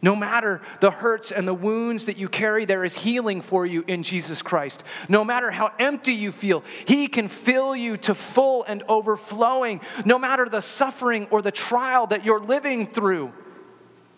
No 0.03 0.17
matter 0.17 0.61
the 0.81 0.91
hurts 0.91 1.31
and 1.31 1.47
the 1.47 1.53
wounds 1.53 2.07
that 2.07 2.17
you 2.17 2.27
carry, 2.27 2.65
there 2.65 2.83
is 2.83 2.97
healing 2.97 3.41
for 3.41 3.65
you 3.65 3.85
in 3.87 4.03
Jesus 4.03 4.41
Christ. 4.41 4.83
No 5.07 5.23
matter 5.23 5.49
how 5.49 5.71
empty 5.79 6.13
you 6.13 6.33
feel, 6.33 6.65
He 6.85 7.07
can 7.07 7.29
fill 7.29 7.73
you 7.73 7.95
to 7.97 8.13
full 8.13 8.65
and 8.65 8.83
overflowing. 8.89 9.79
No 10.05 10.19
matter 10.19 10.49
the 10.49 10.61
suffering 10.61 11.27
or 11.31 11.41
the 11.41 11.53
trial 11.53 12.07
that 12.07 12.25
you're 12.25 12.41
living 12.41 12.85
through, 12.85 13.31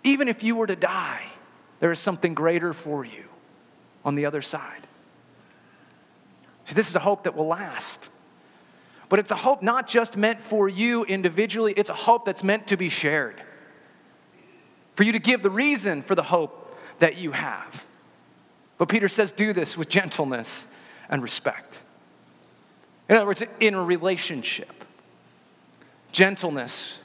even 0.03 0.27
if 0.27 0.41
you 0.41 0.55
were 0.55 0.67
to 0.67 0.75
die, 0.75 1.21
there 1.79 1.91
is 1.91 1.99
something 1.99 2.33
greater 2.33 2.73
for 2.73 3.05
you 3.05 3.25
on 4.05 4.15
the 4.15 4.25
other 4.25 4.41
side. 4.41 4.87
See, 6.63 6.75
this 6.75 6.87
is 6.89 6.95
a 6.95 6.99
hope 6.99 7.23
that 7.25 7.35
will 7.35 7.47
last. 7.47 8.07
But 9.09 9.19
it's 9.19 9.31
a 9.31 9.35
hope 9.35 9.61
not 9.61 9.87
just 9.87 10.15
meant 10.15 10.41
for 10.41 10.69
you 10.69 11.03
individually, 11.03 11.73
it's 11.75 11.89
a 11.89 11.95
hope 11.95 12.25
that's 12.25 12.43
meant 12.43 12.67
to 12.67 12.77
be 12.77 12.87
shared 12.87 13.41
for 14.95 15.03
you 15.03 15.11
to 15.11 15.19
give 15.19 15.43
the 15.43 15.49
reason 15.49 16.01
for 16.01 16.15
the 16.15 16.23
hope 16.23 16.75
that 16.99 17.17
you 17.17 17.31
have. 17.31 17.85
But 18.77 18.89
Peter 18.89 19.07
says, 19.07 19.31
do 19.31 19.53
this 19.53 19.77
with 19.77 19.89
gentleness 19.89 20.67
and 21.09 21.21
respect. 21.21 21.79
In 23.07 23.15
other 23.15 23.25
words, 23.25 23.43
in 23.59 23.73
a 23.75 23.83
relationship, 23.83 24.83
gentleness, 26.11 26.99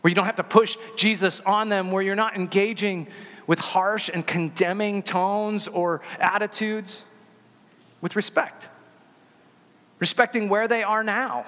where 0.00 0.08
you 0.08 0.14
don't 0.14 0.24
have 0.24 0.36
to 0.36 0.42
push 0.42 0.76
Jesus 0.96 1.40
on 1.40 1.68
them, 1.68 1.92
where 1.92 2.02
you're 2.02 2.16
not 2.16 2.34
engaging 2.34 3.06
with 3.48 3.58
harsh 3.58 4.08
and 4.12 4.24
condemning 4.24 5.02
tones 5.02 5.66
or 5.66 6.00
attitudes, 6.20 7.02
with 8.00 8.14
respect. 8.14 8.68
Respecting 9.98 10.48
where 10.48 10.68
they 10.68 10.84
are 10.84 11.02
now 11.02 11.44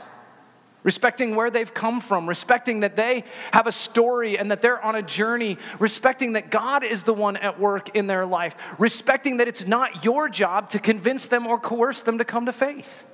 respecting 0.82 1.34
where 1.34 1.50
they've 1.50 1.72
come 1.72 2.00
from, 2.00 2.28
respecting 2.28 2.80
that 2.80 2.96
they 2.96 3.24
have 3.52 3.66
a 3.66 3.72
story 3.72 4.38
and 4.38 4.50
that 4.50 4.62
they're 4.62 4.82
on 4.82 4.94
a 4.94 5.02
journey, 5.02 5.58
respecting 5.78 6.34
that 6.34 6.50
God 6.50 6.84
is 6.84 7.04
the 7.04 7.14
one 7.14 7.36
at 7.36 7.60
work 7.60 7.94
in 7.94 8.06
their 8.06 8.24
life, 8.24 8.56
respecting 8.78 9.38
that 9.38 9.48
it's 9.48 9.66
not 9.66 10.04
your 10.04 10.28
job 10.28 10.70
to 10.70 10.78
convince 10.78 11.28
them 11.28 11.46
or 11.46 11.58
coerce 11.58 12.02
them 12.02 12.18
to 12.18 12.24
come 12.24 12.46
to 12.46 12.52
faith. 12.52 13.04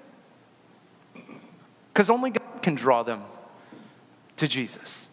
Because 1.93 2.11
only 2.11 2.31
God 2.31 2.63
can 2.63 2.75
draw 2.75 3.03
them 3.03 3.25
to 4.37 4.47
Jesus. 4.47 5.06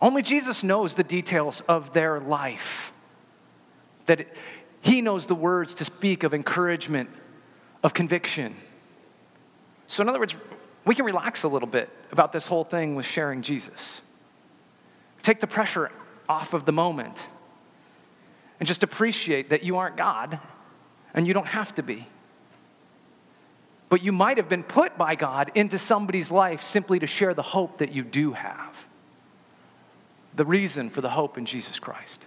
Only 0.00 0.22
Jesus 0.22 0.62
knows 0.62 0.94
the 0.94 1.04
details 1.04 1.60
of 1.62 1.92
their 1.92 2.20
life. 2.20 2.92
That 4.06 4.26
He 4.80 5.02
knows 5.02 5.26
the 5.26 5.34
words 5.34 5.74
to 5.74 5.84
speak 5.84 6.22
of 6.22 6.32
encouragement, 6.32 7.10
of 7.82 7.92
conviction. 7.92 8.56
So, 9.86 10.02
in 10.02 10.08
other 10.08 10.20
words, 10.20 10.34
we 10.84 10.94
can 10.94 11.04
relax 11.04 11.42
a 11.42 11.48
little 11.48 11.68
bit 11.68 11.90
about 12.10 12.32
this 12.32 12.46
whole 12.46 12.64
thing 12.64 12.94
with 12.94 13.04
sharing 13.04 13.42
Jesus. 13.42 14.02
Take 15.22 15.40
the 15.40 15.46
pressure 15.46 15.90
off 16.28 16.54
of 16.54 16.64
the 16.64 16.72
moment 16.72 17.26
and 18.58 18.66
just 18.66 18.82
appreciate 18.82 19.50
that 19.50 19.62
you 19.62 19.76
aren't 19.76 19.96
God 19.96 20.38
and 21.12 21.26
you 21.26 21.34
don't 21.34 21.48
have 21.48 21.74
to 21.74 21.82
be. 21.82 22.06
But 23.88 24.02
you 24.02 24.12
might 24.12 24.36
have 24.36 24.48
been 24.48 24.62
put 24.62 24.96
by 24.96 25.16
God 25.16 25.50
into 25.54 25.76
somebody's 25.76 26.30
life 26.30 26.62
simply 26.62 27.00
to 27.00 27.06
share 27.06 27.34
the 27.34 27.42
hope 27.42 27.78
that 27.78 27.92
you 27.92 28.04
do 28.04 28.32
have. 28.32 28.86
The 30.34 30.44
reason 30.44 30.90
for 30.90 31.00
the 31.00 31.10
hope 31.10 31.38
in 31.38 31.46
Jesus 31.46 31.78
Christ. 31.78 32.26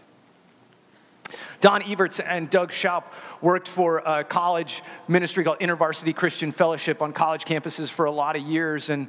Don 1.62 1.82
Everts 1.84 2.20
and 2.20 2.50
Doug 2.50 2.72
Schaupp 2.72 3.06
worked 3.42 3.68
for 3.68 4.00
a 4.00 4.24
college 4.24 4.84
ministry 5.08 5.44
called 5.44 5.60
InterVarsity 5.60 6.16
Christian 6.16 6.52
Fellowship 6.52 7.02
on 7.02 7.14
college 7.14 7.46
campuses 7.46 7.90
for 7.90 8.06
a 8.06 8.12
lot 8.12 8.36
of 8.36 8.44
years. 8.44 8.90
And 8.90 9.08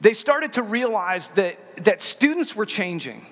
they 0.00 0.14
started 0.14 0.54
to 0.54 0.62
realize 0.62 1.28
that, 1.30 1.58
that 1.84 2.00
students 2.00 2.56
were 2.56 2.66
changing. 2.66 3.26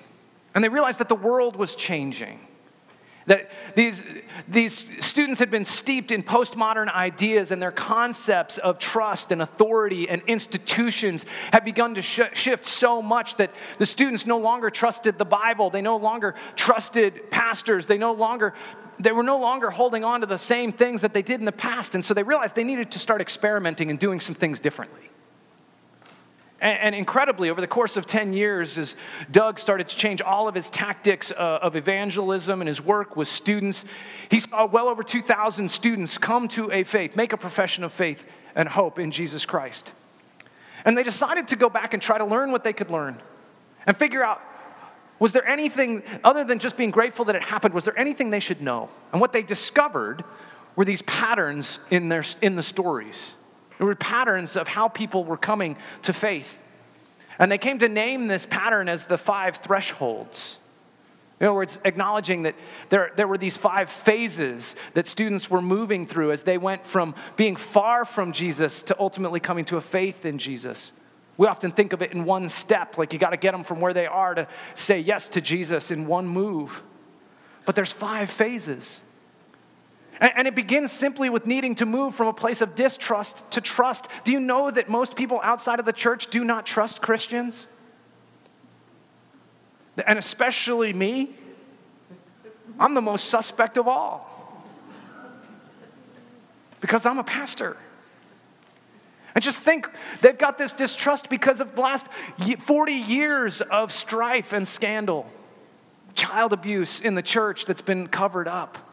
And 0.53 0.63
they 0.63 0.69
realized 0.69 0.99
that 0.99 1.09
the 1.09 1.15
world 1.15 1.55
was 1.55 1.75
changing. 1.75 2.39
That 3.27 3.51
these, 3.75 4.03
these 4.47 5.05
students 5.05 5.39
had 5.39 5.51
been 5.51 5.65
steeped 5.65 6.11
in 6.11 6.23
postmodern 6.23 6.91
ideas 6.93 7.51
and 7.51 7.61
their 7.61 7.71
concepts 7.71 8.57
of 8.57 8.79
trust 8.79 9.31
and 9.31 9.41
authority 9.41 10.09
and 10.09 10.21
institutions 10.27 11.25
had 11.51 11.63
begun 11.63 11.95
to 11.95 12.01
sh- 12.01 12.21
shift 12.33 12.65
so 12.65 13.01
much 13.01 13.35
that 13.35 13.51
the 13.77 13.85
students 13.85 14.25
no 14.25 14.37
longer 14.37 14.69
trusted 14.69 15.17
the 15.17 15.25
Bible. 15.25 15.69
They 15.69 15.81
no 15.81 15.97
longer 15.97 16.35
trusted 16.55 17.29
pastors. 17.29 17.85
They 17.85 17.97
no 17.97 18.13
longer 18.13 18.53
they 18.99 19.11
were 19.11 19.23
no 19.23 19.37
longer 19.37 19.69
holding 19.69 20.03
on 20.03 20.21
to 20.21 20.25
the 20.25 20.39
same 20.39 20.71
things 20.71 21.01
that 21.01 21.13
they 21.13 21.21
did 21.21 21.39
in 21.39 21.45
the 21.45 21.51
past. 21.51 21.93
And 21.93 22.03
so 22.03 22.15
they 22.15 22.23
realized 22.23 22.55
they 22.55 22.63
needed 22.63 22.91
to 22.91 22.99
start 22.99 23.21
experimenting 23.21 23.91
and 23.91 23.99
doing 23.99 24.19
some 24.19 24.33
things 24.33 24.59
differently. 24.59 25.11
And, 26.59 26.95
incredibly, 26.95 27.51
over 27.51 27.61
the 27.61 27.67
course 27.67 27.97
of 27.97 28.07
10 28.07 28.33
years, 28.33 28.79
as 28.79 28.95
Doug 29.29 29.59
started 29.59 29.89
to 29.89 29.95
change 29.95 30.21
all 30.21 30.47
of 30.47 30.55
his 30.55 30.71
tactics 30.71 31.31
uh, 31.31 31.59
of 31.61 31.75
evangelism 31.75 32.61
and 32.61 32.67
his 32.67 32.81
work 32.81 33.15
with 33.15 33.27
students, 33.27 33.85
he 34.29 34.39
saw 34.39 34.65
well 34.65 34.87
over 34.87 35.03
2,000 35.03 35.69
students 35.69 36.17
come 36.17 36.47
to 36.49 36.71
a 36.71 36.83
faith, 36.83 37.15
make 37.15 37.31
a 37.31 37.37
profession 37.37 37.83
of 37.83 37.93
faith 37.93 38.25
and 38.55 38.67
hope 38.67 38.97
in 38.97 39.11
Jesus 39.11 39.45
Christ. 39.45 39.93
And 40.83 40.97
they 40.97 41.03
decided 41.03 41.49
to 41.49 41.55
go 41.55 41.69
back 41.69 41.93
and 41.93 42.01
try 42.01 42.17
to 42.17 42.25
learn 42.25 42.51
what 42.51 42.63
they 42.63 42.73
could 42.73 42.89
learn 42.89 43.21
and 43.85 43.95
figure 43.95 44.23
out 44.23 44.41
was 45.19 45.33
there 45.33 45.47
anything, 45.47 46.03
other 46.23 46.43
than 46.43 46.59
just 46.59 46.77
being 46.77 46.91
grateful 46.91 47.25
that 47.25 47.35
it 47.35 47.41
happened, 47.41 47.73
was 47.73 47.85
there 47.85 47.97
anything 47.97 48.29
they 48.29 48.39
should 48.39 48.61
know? 48.61 48.89
And 49.11 49.19
what 49.19 49.33
they 49.33 49.41
discovered 49.41 50.23
were 50.75 50.85
these 50.85 51.01
patterns 51.03 51.79
in, 51.89 52.07
their, 52.07 52.23
in 52.41 52.55
the 52.55 52.61
stories. 52.61 53.35
There 53.77 53.87
were 53.87 53.95
patterns 53.95 54.55
of 54.55 54.67
how 54.67 54.87
people 54.87 55.23
were 55.23 55.37
coming 55.37 55.77
to 56.03 56.13
faith. 56.13 56.57
And 57.39 57.51
they 57.51 57.57
came 57.57 57.79
to 57.79 57.89
name 57.89 58.27
this 58.27 58.45
pattern 58.45 58.89
as 58.89 59.05
the 59.05 59.17
five 59.17 59.57
thresholds. 59.57 60.57
In 61.39 61.45
other 61.45 61.53
words, 61.53 61.79
acknowledging 61.85 62.43
that 62.43 62.55
there, 62.89 63.11
there 63.15 63.27
were 63.27 63.37
these 63.37 63.57
five 63.57 63.89
phases 63.89 64.75
that 64.95 65.05
students 65.05 65.51
were 65.51 65.61
moving 65.61 66.07
through 66.07 66.31
as 66.31 66.41
they 66.41 66.57
went 66.57 66.83
from 66.83 67.13
being 67.35 67.55
far 67.55 68.05
from 68.05 68.31
Jesus 68.31 68.81
to 68.83 68.99
ultimately 68.99 69.39
coming 69.39 69.63
to 69.65 69.77
a 69.77 69.81
faith 69.81 70.25
in 70.25 70.39
Jesus. 70.39 70.93
We 71.37 71.45
often 71.45 71.71
think 71.71 71.93
of 71.93 72.01
it 72.01 72.11
in 72.11 72.25
one 72.25 72.49
step, 72.49 72.97
like 72.97 73.13
you 73.13 73.19
got 73.19 73.29
to 73.29 73.37
get 73.37 73.51
them 73.51 73.63
from 73.63 73.79
where 73.79 73.93
they 73.93 74.07
are 74.07 74.33
to 74.33 74.47
say 74.73 74.99
yes 74.99 75.27
to 75.29 75.41
Jesus 75.41 75.91
in 75.91 76.07
one 76.07 76.27
move. 76.27 76.81
But 77.67 77.75
there's 77.75 77.91
five 77.91 78.31
phases. 78.31 79.01
And, 80.19 80.47
it 80.47 80.55
begins 80.55 80.91
simply 80.91 81.29
with 81.29 81.45
needing 81.45 81.75
to 81.75 81.85
move 81.85 82.15
from 82.15 82.27
a 82.27 82.33
place 82.33 82.61
of 82.61 82.73
distrust 82.73 83.49
to 83.51 83.61
trust. 83.61 84.07
Do 84.23 84.31
you 84.31 84.39
know 84.39 84.71
that 84.71 84.89
most 84.89 85.15
people 85.15 85.39
outside 85.43 85.79
of 85.79 85.85
the 85.85 85.93
church 85.93 86.27
do 86.27 86.43
not 86.43 86.65
trust 86.65 87.01
Christians? 87.01 87.67
And 90.05 90.17
especially 90.17 90.93
me. 90.93 91.35
I'm 92.79 92.93
the 92.93 93.01
most 93.01 93.29
suspect 93.29 93.77
of 93.77 93.87
all. 93.87 94.33
Because 96.81 97.05
I'm 97.05 97.19
a 97.19 97.23
pastor. 97.23 97.77
And 99.35 99.43
just 99.43 99.59
think, 99.59 99.87
they've 100.21 100.37
got 100.37 100.57
this 100.57 100.73
distrust 100.73 101.29
because 101.29 101.59
of 101.59 101.75
the 101.75 101.81
last 101.81 102.07
40 102.59 102.91
years 102.91 103.61
of 103.61 103.91
strife 103.91 104.51
and 104.51 104.67
scandal, 104.67 105.27
child 106.15 106.53
abuse 106.53 107.01
in 107.01 107.13
the 107.13 107.21
church 107.21 107.65
that's 107.65 107.81
been 107.81 108.07
covered 108.07 108.47
up 108.47 108.86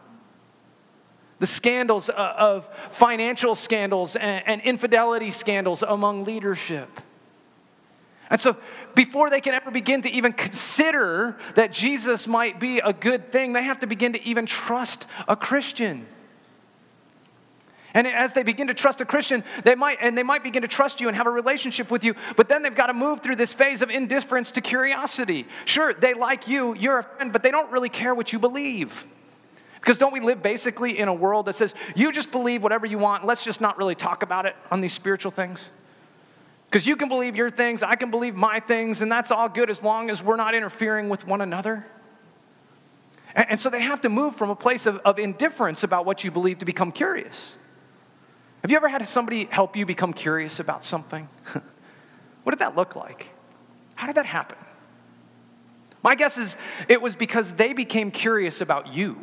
the 1.45 1.49
scandals 1.49 2.09
uh, 2.09 2.13
of 2.39 2.71
financial 2.89 3.55
scandals 3.55 4.17
and, 4.17 4.63
infidelity 4.63 5.31
scandals 5.31 5.83
among 5.83 6.25
leadership. 6.25 7.03
And 8.31 8.41
so, 8.41 8.57
before 8.95 9.29
they 9.29 9.43
can 9.43 9.53
ever 9.53 9.71
begin 9.71 10.01
to 10.01 10.11
even 10.11 10.33
consider 10.33 11.37
that 11.55 11.71
Jesus 11.71 12.27
might 12.27 12.59
be 12.59 12.79
a 12.79 12.95
good 12.95 13.31
thing, 13.31 13.53
they 13.53 13.63
have 13.63 13.81
to 13.81 13.87
begin 13.87 14.15
to 14.15 14.23
even 14.23 14.47
trust 14.47 15.07
a 15.29 15.37
Christian. 15.37 16.07
And 17.93 18.07
as 18.07 18.33
they 18.33 18.43
begin 18.43 18.69
to 18.69 18.75
trust 18.75 19.03
a 19.03 19.05
Christian, 19.05 19.45
they 19.65 19.75
might, 19.75 19.99
and 20.01 20.17
they 20.17 20.23
might 20.23 20.43
begin 20.43 20.63
to 20.63 20.69
trust 20.69 20.99
you 20.99 21.09
and 21.09 21.17
have 21.19 21.27
a 21.27 21.31
relationship 21.31 21.91
with 21.91 22.05
you, 22.05 22.15
but 22.37 22.49
then 22.49 22.63
they've 22.63 22.75
got 22.75 22.87
to 22.87 22.95
move 22.95 23.21
through 23.21 23.37
this 23.37 23.53
phase 23.53 23.83
of 23.83 23.91
indifference 23.91 24.51
to 24.53 24.63
curiosity. 24.63 25.47
Sure, 25.67 25.93
they 25.93 26.15
like 26.15 26.49
you, 26.49 26.75
you're 26.75 27.01
a 27.01 27.03
friend, 27.03 27.35
but 27.35 27.43
they 27.43 27.51
don't 27.51 27.71
really 27.71 27.91
care 27.91 28.15
what 28.15 28.33
you 28.33 28.39
believe. 28.39 29.07
Because 29.85 29.99
don't 29.99 30.15
we 30.15 30.21
live 30.21 30.43
basically 30.43 30.99
in 30.99 31.09
a 31.09 31.13
world 31.13 31.45
that 31.45 31.53
says, 31.53 31.75
you 31.95 32.11
just 32.11 32.31
believe 32.31 32.63
whatever 32.63 32.87
you 32.87 32.97
want, 32.97 33.27
let's 33.27 33.45
just 33.45 33.61
not 33.61 33.77
really 33.77 33.95
talk 33.95 34.23
about 34.23 34.47
it 34.47 34.57
on 34.71 34.81
these 34.81 34.95
spiritual 34.95 35.31
things? 35.31 35.69
Because 36.71 36.87
you 36.87 36.97
can 36.97 37.11
believe 37.11 37.37
your 37.37 37.51
things, 37.51 37.83
I 37.83 37.95
can 37.95 38.11
believe 38.11 38.35
my 38.35 38.61
things, 38.61 39.03
and 39.03 39.13
that's 39.13 39.31
all 39.31 39.47
good 39.47 39.69
as 39.69 39.83
long 39.83 40.09
as 40.09 40.23
we're 40.23 40.37
not 40.37 40.55
interfering 40.55 41.11
with 41.11 41.27
one 41.27 41.43
another. 41.43 41.85
And, 43.35 43.51
and 43.51 43.61
so 43.61 43.69
they 43.69 43.83
have 43.83 44.01
to 44.01 44.09
move 44.09 44.35
from 44.35 44.49
a 44.49 44.57
place 44.57 44.87
of, 44.87 44.97
of 45.05 45.19
indifference 45.19 45.85
about 45.85 46.07
what 46.07 46.25
you 46.25 46.31
believe 46.31 46.61
to 46.61 46.65
become 46.65 46.91
curious. 46.91 47.55
Have 48.63 48.71
you 48.71 48.79
ever 48.79 48.89
had 48.89 49.07
somebody 49.07 49.49
help 49.51 49.77
you 49.77 49.85
become 49.85 50.15
curious 50.15 50.61
about 50.61 50.83
something? 50.83 51.29
what 52.43 52.53
did 52.53 52.61
that 52.61 52.75
look 52.75 52.97
like? 52.97 53.29
How 53.97 54.07
did 54.07 54.17
that 54.17 54.25
happen? 54.25 54.57
My 56.03 56.15
guess 56.15 56.39
is 56.39 56.57
it 56.89 57.03
was 57.03 57.17
because 57.17 57.53
they 57.53 57.75
became 57.75 58.11
curious 58.11 58.63
about 58.63 58.95
you. 58.95 59.19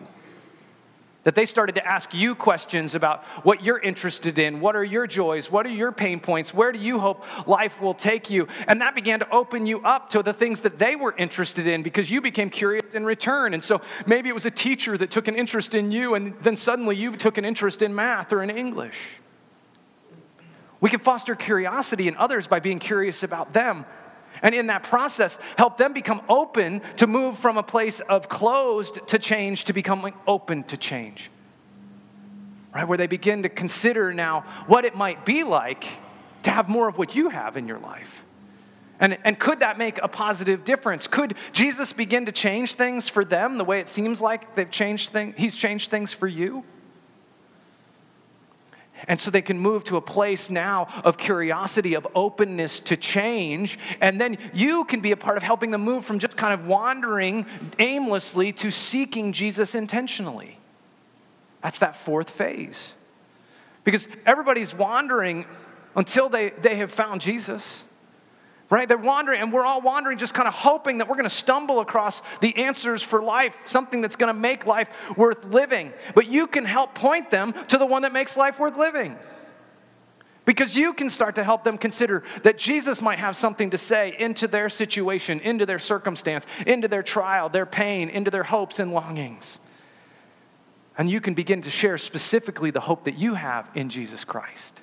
That 1.24 1.36
they 1.36 1.46
started 1.46 1.76
to 1.76 1.86
ask 1.86 2.16
you 2.16 2.34
questions 2.34 2.96
about 2.96 3.24
what 3.44 3.64
you're 3.64 3.78
interested 3.78 4.40
in, 4.40 4.60
what 4.60 4.76
are 4.76 4.84
your 4.84 5.06
joys, 5.06 5.52
what 5.52 5.68
are 5.68 5.70
your 5.70 5.92
pain 5.92 6.20
points, 6.20 6.52
where 6.52 6.72
do 6.72 6.80
you 6.80 6.98
hope 6.98 7.24
life 7.48 7.80
will 7.80 7.94
take 7.94 8.32
you? 8.32 8.48
And 8.68 8.82
that 8.82 8.96
began 8.96 9.20
to 9.20 9.30
open 9.30 9.68
you 9.68 9.82
up 9.82 10.10
to 10.10 10.24
the 10.24 10.34
things 10.34 10.62
that 10.62 10.80
they 10.80 10.96
were 10.96 11.14
interested 11.16 11.68
in 11.68 11.84
because 11.84 12.10
you 12.10 12.22
became 12.22 12.50
curious 12.50 12.96
in 12.96 13.06
return. 13.06 13.54
And 13.54 13.64
so 13.64 13.82
maybe 14.08 14.30
it 14.30 14.34
was 14.34 14.48
a 14.48 14.52
teacher 14.52 14.98
that 14.98 15.12
took 15.12 15.28
an 15.28 15.36
interest 15.36 15.76
in 15.76 15.92
you, 15.92 16.16
and 16.16 16.34
then 16.42 16.56
suddenly 16.56 16.96
you 16.96 17.16
took 17.16 17.38
an 17.38 17.46
interest 17.46 17.84
in 17.84 17.94
math 17.94 18.34
or 18.34 18.42
in 18.42 18.50
English. 18.50 18.98
We 20.80 20.90
can 20.90 21.00
foster 21.00 21.36
curiosity 21.36 22.08
in 22.08 22.18
others 22.18 22.48
by 22.48 22.60
being 22.60 22.80
curious 22.80 23.22
about 23.22 23.54
them. 23.54 23.86
And 24.42 24.56
in 24.56 24.68
that 24.68 24.84
process, 24.84 25.38
help 25.58 25.78
them 25.78 25.94
become 25.94 26.22
open 26.28 26.82
to 26.98 27.08
move 27.08 27.38
from 27.38 27.58
a 27.58 27.64
place 27.64 28.00
of 28.02 28.28
closed 28.28 29.08
to 29.08 29.20
change 29.20 29.66
to 29.66 29.74
becoming 29.74 30.14
open 30.28 30.64
to 30.66 30.78
change. 30.78 31.30
Right? 32.74 32.88
Where 32.88 32.98
they 32.98 33.08
begin 33.08 33.44
to 33.44 33.50
consider 33.50 34.14
now 34.14 34.42
what 34.68 34.86
it 34.86 34.96
might 34.96 35.26
be 35.26 35.44
like 35.44 35.86
to 36.44 36.50
have 36.50 36.70
more 36.70 36.88
of 36.88 36.98
what 36.98 37.16
you 37.16 37.30
have 37.30 37.58
in 37.58 37.68
your 37.68 37.80
life. 37.80 38.24
And, 39.00 39.18
and 39.24 39.38
could 39.38 39.62
that 39.62 39.80
make 39.80 40.00
a 40.02 40.08
positive 40.08 40.64
difference? 40.64 41.08
Could 41.08 41.36
Jesus 41.54 41.92
begin 41.92 42.28
to 42.28 42.32
change 42.32 42.76
things 42.76 43.08
for 43.08 43.26
them 43.26 43.58
the 43.58 43.66
way 43.66 43.80
it 43.80 43.90
seems 43.90 44.22
like 44.22 44.56
they've 44.56 44.70
changed 44.70 45.10
things, 45.10 45.34
he's 45.38 45.56
changed 45.56 45.90
things 45.90 46.14
for 46.14 46.28
you? 46.28 46.64
And 49.08 49.20
so 49.20 49.32
they 49.32 49.42
can 49.42 49.60
move 49.60 49.84
to 49.86 49.98
a 49.98 50.02
place 50.02 50.50
now 50.50 50.88
of 51.04 51.18
curiosity, 51.18 51.94
of 51.94 52.08
openness 52.16 52.80
to 52.82 52.98
change. 52.98 53.80
And 54.00 54.20
then 54.20 54.38
you 54.54 54.86
can 54.86 55.00
be 55.02 55.12
a 55.12 55.18
part 55.18 55.38
of 55.38 55.44
helping 55.44 55.72
them 55.72 55.82
move 55.82 56.06
from 56.06 56.20
just 56.20 56.38
kind 56.38 56.54
of 56.54 56.66
wandering 56.66 57.46
aimlessly 57.80 58.52
to 58.54 58.72
seeking 58.72 59.34
Jesus 59.34 59.76
intentionally. 59.76 60.58
That's 61.62 61.80
that 61.80 61.96
fourth 61.96 62.30
phase. 62.30 62.94
Because 63.84 64.08
everybody's 64.26 64.74
wandering 64.74 65.46
until 65.96 66.30
they, 66.30 66.50
they 66.50 66.76
have 66.76 66.92
found 66.92 67.22
Jesus 67.22 67.84
right? 68.72 68.88
They're 68.88 68.98
wandering, 68.98 69.42
and 69.42 69.54
we're 69.54 69.66
all 69.66 69.82
wandering, 69.82 70.18
just 70.18 70.34
kind 70.34 70.48
of 70.48 70.54
hoping 70.54 70.98
that 71.00 71.10
we're 71.10 71.18
going 71.18 71.30
to 71.30 71.30
stumble 71.30 71.82
across 71.82 72.24
the 72.40 72.56
answers 72.56 73.04
for 73.04 73.22
life, 73.22 73.60
something 73.66 74.02
that's 74.02 74.16
going 74.16 74.34
to 74.34 74.40
make 74.40 74.66
life 74.66 74.90
worth 75.18 75.46
living. 75.46 75.92
But 76.16 76.28
you 76.28 76.48
can 76.48 76.64
help 76.66 76.96
point 76.96 77.30
them 77.30 77.54
to 77.68 77.78
the 77.78 77.86
one 77.86 78.04
that 78.04 78.14
makes 78.14 78.38
life 78.38 78.60
worth 78.60 78.78
living. 78.78 79.18
Because 80.46 80.76
you 80.76 80.94
can 80.94 81.10
start 81.10 81.36
to 81.36 81.44
help 81.44 81.64
them 81.66 81.78
consider 81.78 82.24
that 82.44 82.58
Jesus 82.58 83.02
might 83.02 83.20
have 83.20 83.36
something 83.36 83.70
to 83.72 83.78
say 83.78 84.16
into 84.18 84.48
their 84.48 84.70
situation, 84.70 85.42
into 85.42 85.66
their 85.66 85.78
circumstance, 85.78 86.48
into 86.66 86.88
their 86.88 87.04
trial, 87.04 87.50
their 87.50 87.66
pain, 87.66 88.10
into 88.10 88.32
their 88.32 88.44
hopes 88.44 88.80
and 88.80 88.94
longings. 88.94 89.60
And 90.98 91.10
you 91.10 91.20
can 91.20 91.34
begin 91.34 91.62
to 91.64 91.70
share 91.70 91.98
specifically 91.98 92.72
the 92.72 92.80
hope 92.80 93.04
that 93.04 93.18
you 93.18 93.36
have 93.36 93.70
in 93.76 93.90
Jesus 93.90 94.24
Christ. 94.24 94.82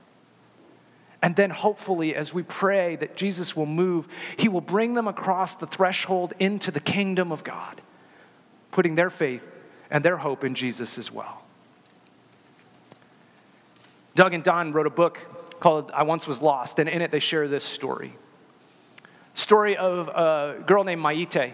And 1.21 1.35
then, 1.35 1.51
hopefully, 1.51 2.15
as 2.15 2.33
we 2.33 2.45
pray 2.45 2.95
that 2.97 3.17
Jesus 3.17 3.57
will 3.57 3.67
move, 3.67 4.07
he 4.37 4.49
will 4.49 4.61
bring 4.61 4.95
them 4.95 5.09
across 5.09 5.57
the 5.57 5.67
threshold 5.67 6.33
into 6.39 6.71
the 6.71 6.81
kingdom 6.81 7.33
of 7.33 7.43
God, 7.43 7.83
putting 8.71 8.95
their 8.95 9.11
faith 9.11 9.51
and 9.91 10.05
their 10.05 10.19
hope 10.19 10.45
in 10.45 10.55
Jesus 10.55 10.97
as 10.97 11.11
well. 11.11 11.43
Doug 14.15 14.33
and 14.33 14.45
Don 14.45 14.73
wrote 14.73 14.87
a 14.87 14.91
book 14.91 15.19
called 15.61 15.91
I 15.93 16.05
Once 16.05 16.29
Was 16.29 16.41
Lost, 16.41 16.79
and 16.79 16.89
in 16.89 17.03
it 17.03 17.11
they 17.11 17.19
share 17.19 17.49
this 17.49 17.65
story. 17.65 18.15
Story 19.35 19.77
of 19.77 20.09
a 20.09 20.63
girl 20.67 20.85
named 20.85 21.03
Maite. 21.03 21.53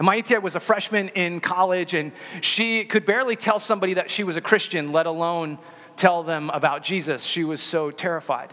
Maite 0.00 0.42
was 0.42 0.56
a 0.56 0.60
freshman 0.60 1.10
in 1.10 1.40
college, 1.40 1.94
and 1.94 2.10
she 2.40 2.84
could 2.84 3.06
barely 3.06 3.36
tell 3.36 3.60
somebody 3.60 3.94
that 3.94 4.10
she 4.10 4.24
was 4.24 4.36
a 4.36 4.40
Christian, 4.40 4.90
let 4.90 5.06
alone 5.06 5.58
tell 5.96 6.24
them 6.24 6.50
about 6.50 6.82
Jesus. 6.82 7.24
She 7.24 7.44
was 7.44 7.60
so 7.60 7.92
terrified. 7.92 8.52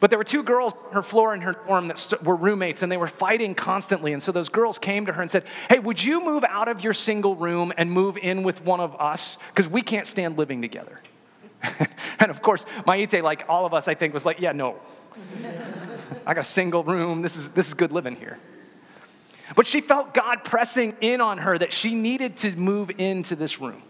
But 0.00 0.08
there 0.08 0.18
were 0.18 0.24
two 0.24 0.42
girls 0.42 0.72
on 0.86 0.94
her 0.94 1.02
floor 1.02 1.34
in 1.34 1.42
her 1.42 1.52
dorm 1.52 1.88
that 1.88 1.98
st- 1.98 2.22
were 2.22 2.34
roommates, 2.34 2.82
and 2.82 2.90
they 2.90 2.96
were 2.96 3.06
fighting 3.06 3.54
constantly. 3.54 4.14
And 4.14 4.22
so 4.22 4.32
those 4.32 4.48
girls 4.48 4.78
came 4.78 5.04
to 5.06 5.12
her 5.12 5.20
and 5.20 5.30
said, 5.30 5.44
Hey, 5.68 5.78
would 5.78 6.02
you 6.02 6.24
move 6.24 6.42
out 6.44 6.68
of 6.68 6.82
your 6.82 6.94
single 6.94 7.36
room 7.36 7.72
and 7.76 7.92
move 7.92 8.16
in 8.16 8.42
with 8.42 8.64
one 8.64 8.80
of 8.80 8.98
us? 8.98 9.36
Because 9.48 9.68
we 9.68 9.82
can't 9.82 10.06
stand 10.06 10.38
living 10.38 10.62
together. 10.62 11.00
and 12.18 12.30
of 12.30 12.40
course, 12.40 12.64
Maite, 12.86 13.22
like 13.22 13.44
all 13.46 13.66
of 13.66 13.74
us, 13.74 13.88
I 13.88 13.94
think, 13.94 14.14
was 14.14 14.24
like, 14.24 14.40
Yeah, 14.40 14.52
no. 14.52 14.76
I 16.26 16.34
got 16.34 16.40
a 16.40 16.44
single 16.44 16.82
room. 16.82 17.20
This 17.20 17.36
is, 17.36 17.50
this 17.50 17.68
is 17.68 17.74
good 17.74 17.92
living 17.92 18.16
here. 18.16 18.38
But 19.54 19.66
she 19.66 19.80
felt 19.80 20.14
God 20.14 20.44
pressing 20.44 20.96
in 21.00 21.20
on 21.20 21.38
her 21.38 21.58
that 21.58 21.72
she 21.72 21.94
needed 21.94 22.38
to 22.38 22.56
move 22.56 22.90
into 22.98 23.36
this 23.36 23.60
room. 23.60 23.82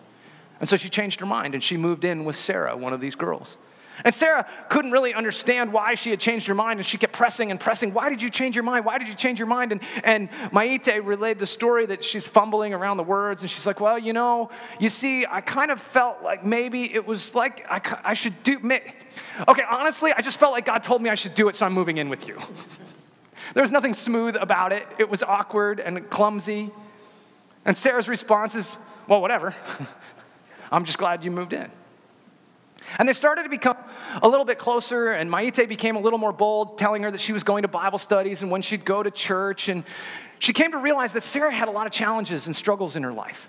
And 0.58 0.68
so 0.68 0.76
she 0.76 0.88
changed 0.88 1.20
her 1.20 1.26
mind 1.26 1.54
and 1.54 1.62
she 1.62 1.76
moved 1.76 2.04
in 2.04 2.24
with 2.24 2.36
Sarah, 2.36 2.76
one 2.76 2.92
of 2.92 3.00
these 3.00 3.14
girls. 3.14 3.56
And 4.04 4.14
Sarah 4.14 4.46
couldn't 4.68 4.90
really 4.90 5.14
understand 5.14 5.72
why 5.72 5.94
she 5.94 6.10
had 6.10 6.20
changed 6.20 6.46
her 6.46 6.54
mind, 6.54 6.80
and 6.80 6.86
she 6.86 6.98
kept 6.98 7.12
pressing 7.12 7.50
and 7.50 7.60
pressing. 7.60 7.92
Why 7.92 8.08
did 8.08 8.22
you 8.22 8.30
change 8.30 8.56
your 8.56 8.62
mind? 8.62 8.84
Why 8.84 8.98
did 8.98 9.08
you 9.08 9.14
change 9.14 9.38
your 9.38 9.48
mind? 9.48 9.72
And, 9.72 9.80
and 10.04 10.30
Maite 10.52 11.04
relayed 11.04 11.38
the 11.38 11.46
story 11.46 11.86
that 11.86 12.02
she's 12.04 12.26
fumbling 12.26 12.74
around 12.74 12.96
the 12.96 13.02
words, 13.02 13.42
and 13.42 13.50
she's 13.50 13.66
like, 13.66 13.80
Well, 13.80 13.98
you 13.98 14.12
know, 14.12 14.50
you 14.78 14.88
see, 14.88 15.26
I 15.26 15.40
kind 15.40 15.70
of 15.70 15.80
felt 15.80 16.22
like 16.22 16.44
maybe 16.44 16.92
it 16.92 17.06
was 17.06 17.34
like 17.34 17.64
I, 17.70 17.80
I 18.04 18.14
should 18.14 18.42
do. 18.42 18.58
Okay, 19.48 19.62
honestly, 19.70 20.12
I 20.12 20.20
just 20.22 20.38
felt 20.38 20.52
like 20.52 20.64
God 20.64 20.82
told 20.82 21.02
me 21.02 21.10
I 21.10 21.14
should 21.14 21.34
do 21.34 21.48
it, 21.48 21.56
so 21.56 21.66
I'm 21.66 21.72
moving 21.72 21.98
in 21.98 22.08
with 22.08 22.28
you. 22.28 22.38
there 23.54 23.62
was 23.62 23.70
nothing 23.70 23.94
smooth 23.94 24.36
about 24.36 24.72
it, 24.72 24.86
it 24.98 25.08
was 25.08 25.22
awkward 25.22 25.80
and 25.80 26.08
clumsy. 26.10 26.70
And 27.64 27.76
Sarah's 27.76 28.08
response 28.08 28.54
is, 28.54 28.76
Well, 29.06 29.20
whatever. 29.20 29.54
I'm 30.72 30.84
just 30.84 30.98
glad 30.98 31.24
you 31.24 31.30
moved 31.30 31.52
in. 31.52 31.70
And 32.98 33.08
they 33.08 33.12
started 33.12 33.44
to 33.44 33.48
become 33.48 33.76
a 34.22 34.28
little 34.28 34.44
bit 34.44 34.58
closer, 34.58 35.12
and 35.12 35.30
Maite 35.30 35.68
became 35.68 35.96
a 35.96 36.00
little 36.00 36.18
more 36.18 36.32
bold, 36.32 36.78
telling 36.78 37.02
her 37.02 37.10
that 37.10 37.20
she 37.20 37.32
was 37.32 37.44
going 37.44 37.62
to 37.62 37.68
Bible 37.68 37.98
studies 37.98 38.42
and 38.42 38.50
when 38.50 38.62
she'd 38.62 38.84
go 38.84 39.02
to 39.02 39.10
church. 39.10 39.68
And 39.68 39.84
she 40.38 40.52
came 40.52 40.72
to 40.72 40.78
realize 40.78 41.12
that 41.12 41.22
Sarah 41.22 41.52
had 41.52 41.68
a 41.68 41.70
lot 41.70 41.86
of 41.86 41.92
challenges 41.92 42.46
and 42.46 42.56
struggles 42.56 42.96
in 42.96 43.02
her 43.02 43.12
life. 43.12 43.48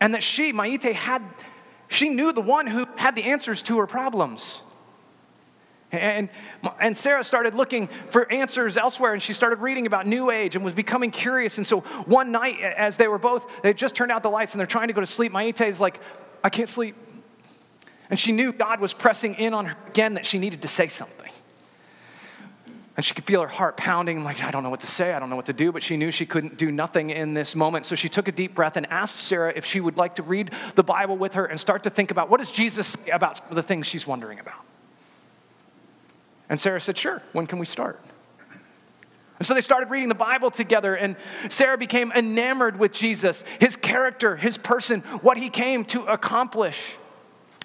And 0.00 0.14
that 0.14 0.22
she, 0.22 0.52
Maite, 0.52 0.92
had, 0.92 1.22
she 1.88 2.08
knew 2.08 2.32
the 2.32 2.40
one 2.40 2.66
who 2.66 2.86
had 2.96 3.16
the 3.16 3.24
answers 3.24 3.62
to 3.64 3.78
her 3.78 3.86
problems. 3.86 4.62
And, 5.92 6.28
and 6.80 6.96
Sarah 6.96 7.24
started 7.24 7.54
looking 7.54 7.88
for 8.10 8.30
answers 8.30 8.76
elsewhere, 8.76 9.12
and 9.12 9.22
she 9.22 9.32
started 9.32 9.58
reading 9.58 9.86
about 9.86 10.06
New 10.06 10.30
Age 10.30 10.54
and 10.54 10.64
was 10.64 10.74
becoming 10.74 11.10
curious. 11.10 11.58
And 11.58 11.66
so 11.66 11.80
one 12.06 12.30
night, 12.30 12.60
as 12.60 12.96
they 12.96 13.08
were 13.08 13.18
both, 13.18 13.62
they 13.62 13.74
just 13.74 13.94
turned 13.94 14.12
out 14.12 14.22
the 14.22 14.30
lights 14.30 14.52
and 14.52 14.60
they're 14.60 14.66
trying 14.66 14.88
to 14.88 14.94
go 14.94 15.00
to 15.00 15.06
sleep, 15.06 15.32
Maite 15.32 15.66
is 15.66 15.80
like, 15.80 16.00
I 16.44 16.48
can't 16.48 16.68
sleep. 16.68 16.94
And 18.10 18.18
she 18.18 18.32
knew 18.32 18.52
God 18.52 18.80
was 18.80 18.92
pressing 18.92 19.34
in 19.34 19.54
on 19.54 19.66
her 19.66 19.76
again 19.86 20.14
that 20.14 20.26
she 20.26 20.38
needed 20.38 20.62
to 20.62 20.68
say 20.68 20.88
something. 20.88 21.30
And 22.96 23.04
she 23.04 23.14
could 23.14 23.24
feel 23.24 23.40
her 23.40 23.48
heart 23.48 23.76
pounding, 23.76 24.24
like, 24.24 24.42
I 24.42 24.50
don't 24.50 24.62
know 24.62 24.68
what 24.68 24.80
to 24.80 24.86
say, 24.86 25.14
I 25.14 25.20
don't 25.20 25.30
know 25.30 25.36
what 25.36 25.46
to 25.46 25.52
do, 25.52 25.72
but 25.72 25.82
she 25.82 25.96
knew 25.96 26.10
she 26.10 26.26
couldn't 26.26 26.58
do 26.58 26.70
nothing 26.70 27.10
in 27.10 27.32
this 27.32 27.54
moment. 27.54 27.86
So 27.86 27.94
she 27.94 28.08
took 28.08 28.28
a 28.28 28.32
deep 28.32 28.54
breath 28.54 28.76
and 28.76 28.84
asked 28.90 29.20
Sarah 29.20 29.52
if 29.54 29.64
she 29.64 29.80
would 29.80 29.96
like 29.96 30.16
to 30.16 30.22
read 30.22 30.50
the 30.74 30.82
Bible 30.82 31.16
with 31.16 31.34
her 31.34 31.46
and 31.46 31.58
start 31.58 31.84
to 31.84 31.90
think 31.90 32.10
about 32.10 32.28
what 32.28 32.40
does 32.40 32.50
Jesus 32.50 32.88
say 32.88 33.10
about 33.10 33.38
some 33.38 33.46
of 33.48 33.54
the 33.54 33.62
things 33.62 33.86
she's 33.86 34.06
wondering 34.06 34.38
about. 34.38 34.60
And 36.50 36.60
Sarah 36.60 36.80
said, 36.80 36.98
Sure, 36.98 37.22
when 37.32 37.46
can 37.46 37.58
we 37.58 37.64
start? 37.64 38.00
And 39.38 39.46
so 39.46 39.54
they 39.54 39.62
started 39.62 39.88
reading 39.88 40.10
the 40.10 40.14
Bible 40.14 40.50
together, 40.50 40.94
and 40.94 41.16
Sarah 41.48 41.78
became 41.78 42.12
enamored 42.12 42.78
with 42.78 42.92
Jesus, 42.92 43.44
his 43.58 43.74
character, 43.74 44.36
his 44.36 44.58
person, 44.58 45.00
what 45.22 45.38
he 45.38 45.48
came 45.48 45.86
to 45.86 46.04
accomplish. 46.04 46.98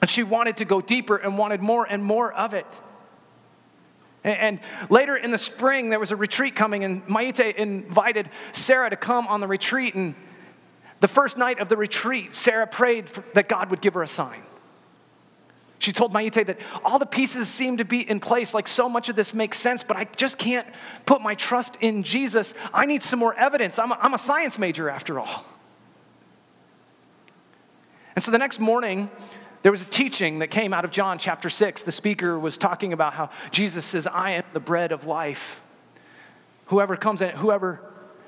And 0.01 0.09
she 0.09 0.23
wanted 0.23 0.57
to 0.57 0.65
go 0.65 0.81
deeper 0.81 1.15
and 1.15 1.37
wanted 1.37 1.61
more 1.61 1.85
and 1.85 2.03
more 2.03 2.31
of 2.31 2.53
it. 2.53 2.67
And 4.23 4.59
later 4.89 5.15
in 5.15 5.29
the 5.29 5.37
spring, 5.37 5.89
there 5.89 5.99
was 5.99 6.09
a 6.09 6.15
retreat 6.15 6.55
coming, 6.55 6.83
and 6.83 7.05
Maite 7.07 7.55
invited 7.55 8.29
Sarah 8.53 8.89
to 8.89 8.95
come 8.95 9.27
on 9.27 9.39
the 9.39 9.47
retreat. 9.47 9.93
And 9.93 10.15
the 10.99 11.07
first 11.07 11.37
night 11.37 11.59
of 11.59 11.69
the 11.69 11.77
retreat, 11.77 12.33
Sarah 12.33 12.65
prayed 12.65 13.05
that 13.35 13.47
God 13.47 13.69
would 13.69 13.81
give 13.81 13.93
her 13.93 14.01
a 14.01 14.07
sign. 14.07 14.41
She 15.77 15.91
told 15.91 16.13
Maite 16.13 16.47
that 16.47 16.57
all 16.83 16.97
the 16.97 17.05
pieces 17.05 17.47
seem 17.49 17.77
to 17.77 17.85
be 17.85 18.09
in 18.09 18.19
place, 18.19 18.55
like 18.55 18.67
so 18.67 18.89
much 18.89 19.09
of 19.09 19.15
this 19.15 19.35
makes 19.35 19.59
sense, 19.59 19.83
but 19.83 19.95
I 19.95 20.05
just 20.05 20.39
can't 20.39 20.67
put 21.05 21.21
my 21.21 21.35
trust 21.35 21.77
in 21.81 22.01
Jesus. 22.01 22.55
I 22.73 22.87
need 22.87 23.03
some 23.03 23.19
more 23.19 23.35
evidence. 23.35 23.77
I'm 23.77 23.91
a, 23.91 23.97
I'm 24.01 24.15
a 24.15 24.17
science 24.17 24.57
major 24.57 24.89
after 24.89 25.19
all. 25.19 25.45
And 28.15 28.23
so 28.23 28.31
the 28.31 28.39
next 28.39 28.59
morning, 28.59 29.11
there 29.65 29.71
was 29.71 29.81
a 29.81 29.85
teaching 29.85 30.37
that 30.39 30.51
came 30.51 30.73
out 30.73 30.85
of 30.85 30.91
John 30.91 31.17
chapter 31.17 31.49
6. 31.49 31.81
The 31.81 31.91
speaker 31.91 32.37
was 32.37 32.55
talking 32.55 32.93
about 32.93 33.13
how 33.13 33.31
Jesus 33.49 33.83
says, 33.83 34.05
I 34.05 34.33
am 34.33 34.43
the 34.53 34.59
bread 34.59 34.91
of 34.91 35.07
life. 35.07 35.59
Whoever 36.67 36.95
comes 36.95 37.23
in, 37.23 37.31
whoever 37.31 37.79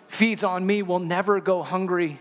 feeds 0.07 0.43
on 0.43 0.65
me 0.65 0.81
will 0.81 0.97
never 0.97 1.39
go 1.39 1.61
hungry. 1.61 2.19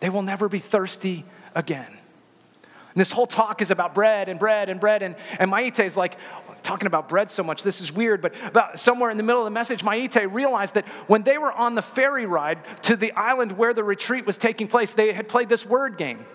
They 0.00 0.10
will 0.10 0.22
never 0.22 0.48
be 0.48 0.58
thirsty 0.58 1.24
again. 1.54 1.86
And 1.86 3.00
this 3.00 3.12
whole 3.12 3.28
talk 3.28 3.62
is 3.62 3.70
about 3.70 3.94
bread 3.94 4.28
and 4.28 4.40
bread 4.40 4.68
and 4.68 4.80
bread. 4.80 5.04
And, 5.04 5.14
and 5.38 5.48
Maite 5.48 5.84
is 5.84 5.96
like, 5.96 6.16
talking 6.64 6.88
about 6.88 7.08
bread 7.08 7.30
so 7.30 7.44
much, 7.44 7.62
this 7.62 7.80
is 7.80 7.92
weird, 7.92 8.20
but 8.20 8.34
about 8.44 8.80
somewhere 8.80 9.10
in 9.10 9.16
the 9.16 9.22
middle 9.22 9.42
of 9.42 9.46
the 9.46 9.52
message, 9.52 9.84
Maite 9.84 10.26
realized 10.34 10.74
that 10.74 10.88
when 11.06 11.22
they 11.22 11.38
were 11.38 11.52
on 11.52 11.76
the 11.76 11.82
ferry 11.82 12.26
ride 12.26 12.58
to 12.82 12.96
the 12.96 13.12
island 13.12 13.52
where 13.52 13.72
the 13.72 13.84
retreat 13.84 14.26
was 14.26 14.36
taking 14.36 14.66
place, 14.66 14.92
they 14.92 15.12
had 15.12 15.28
played 15.28 15.48
this 15.48 15.64
word 15.64 15.96
game. 15.96 16.26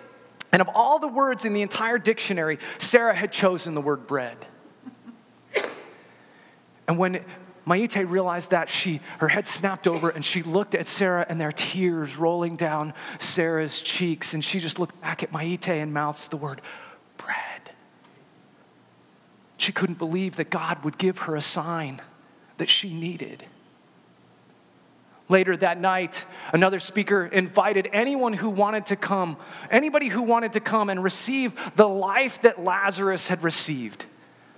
And 0.55 0.61
of 0.61 0.69
all 0.73 0.99
the 0.99 1.07
words 1.09 1.43
in 1.43 1.51
the 1.51 1.61
entire 1.61 1.97
dictionary, 1.97 2.59
Sarah 2.77 3.13
had 3.13 3.33
chosen 3.33 3.75
the 3.75 3.81
word 3.81 4.07
bread. 4.07 4.37
And 6.87 6.97
when 6.97 7.25
Maite 7.67 8.09
realized 8.09 8.51
that, 8.51 8.69
she, 8.69 9.01
her 9.17 9.27
head 9.27 9.47
snapped 9.47 9.85
over 9.85 10.07
and 10.07 10.23
she 10.23 10.43
looked 10.43 10.73
at 10.73 10.87
Sarah 10.87 11.25
and 11.27 11.41
there 11.41 11.49
are 11.49 11.51
tears 11.51 12.15
rolling 12.15 12.55
down 12.55 12.93
Sarah's 13.19 13.81
cheeks. 13.81 14.33
And 14.33 14.45
she 14.45 14.61
just 14.61 14.79
looked 14.79 15.01
back 15.01 15.23
at 15.23 15.33
Maite 15.33 15.67
and 15.67 15.93
mouths 15.93 16.29
the 16.29 16.37
word 16.37 16.61
bread. 17.17 17.71
She 19.57 19.73
couldn't 19.73 19.97
believe 19.97 20.37
that 20.37 20.49
God 20.49 20.85
would 20.85 20.97
give 20.97 21.17
her 21.17 21.35
a 21.35 21.41
sign 21.41 22.01
that 22.59 22.69
she 22.69 22.93
needed. 22.93 23.43
Later 25.27 25.57
that 25.57 25.79
night, 25.79 26.23
another 26.53 26.79
speaker 26.79 27.25
invited 27.25 27.89
anyone 27.91 28.33
who 28.33 28.49
wanted 28.49 28.87
to 28.87 28.95
come, 28.95 29.37
anybody 29.71 30.07
who 30.07 30.21
wanted 30.21 30.53
to 30.53 30.59
come 30.59 30.89
and 30.89 31.03
receive 31.03 31.55
the 31.75 31.87
life 31.87 32.41
that 32.43 32.63
Lazarus 32.63 33.27
had 33.27 33.41
received 33.41 34.05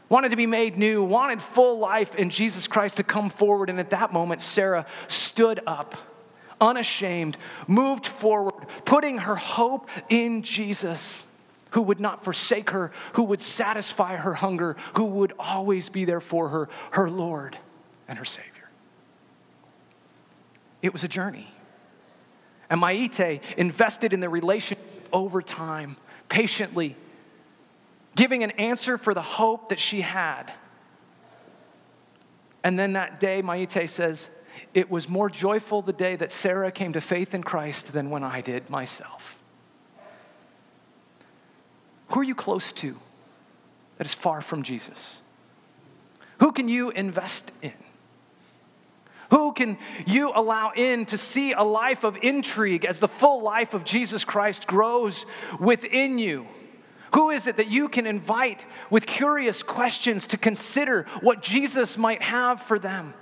wanted 0.09 0.29
to 0.29 0.37
be 0.37 0.45
made 0.45 0.77
new, 0.77 1.03
wanted 1.03 1.41
full 1.41 1.79
life 1.79 2.15
in 2.15 2.29
Jesus 2.29 2.67
Christ 2.67 2.97
to 2.97 3.03
come 3.03 3.29
forward. 3.29 3.69
And 3.69 3.79
at 3.79 3.89
that 3.89 4.13
moment, 4.13 4.41
Sarah 4.41 4.85
stood 5.07 5.61
up, 5.67 5.95
unashamed, 6.61 7.37
moved 7.67 8.07
forward, 8.07 8.67
putting 8.85 9.19
her 9.19 9.35
hope 9.35 9.89
in 10.09 10.43
Jesus, 10.43 11.25
who 11.71 11.81
would 11.81 11.99
not 11.99 12.23
forsake 12.23 12.69
her, 12.69 12.91
who 13.13 13.23
would 13.23 13.41
satisfy 13.41 14.15
her 14.15 14.33
hunger, 14.33 14.77
who 14.95 15.05
would 15.05 15.33
always 15.37 15.89
be 15.89 16.05
there 16.05 16.21
for 16.21 16.49
her, 16.49 16.69
her 16.91 17.09
Lord 17.09 17.57
and 18.07 18.17
her 18.17 18.25
Savior. 18.25 18.56
It 20.81 20.93
was 20.93 21.03
a 21.03 21.07
journey. 21.07 21.47
And 22.69 22.81
Maite 22.81 23.41
invested 23.57 24.13
in 24.13 24.19
the 24.19 24.29
relationship 24.29 25.07
over 25.13 25.41
time, 25.41 25.97
patiently 26.29 26.95
giving 28.15 28.43
an 28.43 28.51
answer 28.51 28.97
for 28.97 29.13
the 29.13 29.21
hope 29.21 29.69
that 29.69 29.79
she 29.79 30.01
had. 30.01 30.51
And 32.63 32.77
then 32.77 32.93
that 32.93 33.19
day, 33.19 33.41
Maite 33.41 33.87
says, 33.87 34.27
it 34.73 34.89
was 34.89 35.07
more 35.07 35.29
joyful 35.29 35.81
the 35.81 35.93
day 35.93 36.15
that 36.15 36.31
Sarah 36.31 36.71
came 36.71 36.93
to 36.93 37.01
faith 37.01 37.33
in 37.33 37.43
Christ 37.43 37.93
than 37.93 38.09
when 38.09 38.23
I 38.23 38.41
did 38.41 38.69
myself. 38.69 39.37
Who 42.09 42.21
are 42.21 42.23
you 42.23 42.35
close 42.35 42.71
to 42.73 42.97
that 43.97 44.07
is 44.07 44.13
far 44.13 44.41
from 44.41 44.63
Jesus? 44.63 45.21
Who 46.39 46.51
can 46.51 46.67
you 46.67 46.89
invest 46.89 47.51
in? 47.61 47.73
Who 49.37 49.51
can 49.51 49.77
you 50.07 50.31
allow 50.33 50.71
in 50.75 51.05
to 51.05 51.17
see 51.17 51.51
a 51.51 51.61
life 51.61 52.03
of 52.03 52.17
intrigue 52.23 52.85
as 52.85 52.97
the 52.97 53.07
full 53.07 53.43
life 53.43 53.75
of 53.75 53.85
Jesus 53.85 54.23
Christ 54.25 54.65
grows 54.65 55.27
within 55.59 56.17
you? 56.17 56.47
Who 57.13 57.29
is 57.29 57.45
it 57.45 57.57
that 57.57 57.67
you 57.67 57.87
can 57.87 58.07
invite 58.07 58.65
with 58.89 59.05
curious 59.05 59.61
questions 59.61 60.25
to 60.27 60.39
consider 60.39 61.05
what 61.21 61.43
Jesus 61.43 61.99
might 61.99 62.23
have 62.23 62.63
for 62.63 62.79
them? 62.79 63.13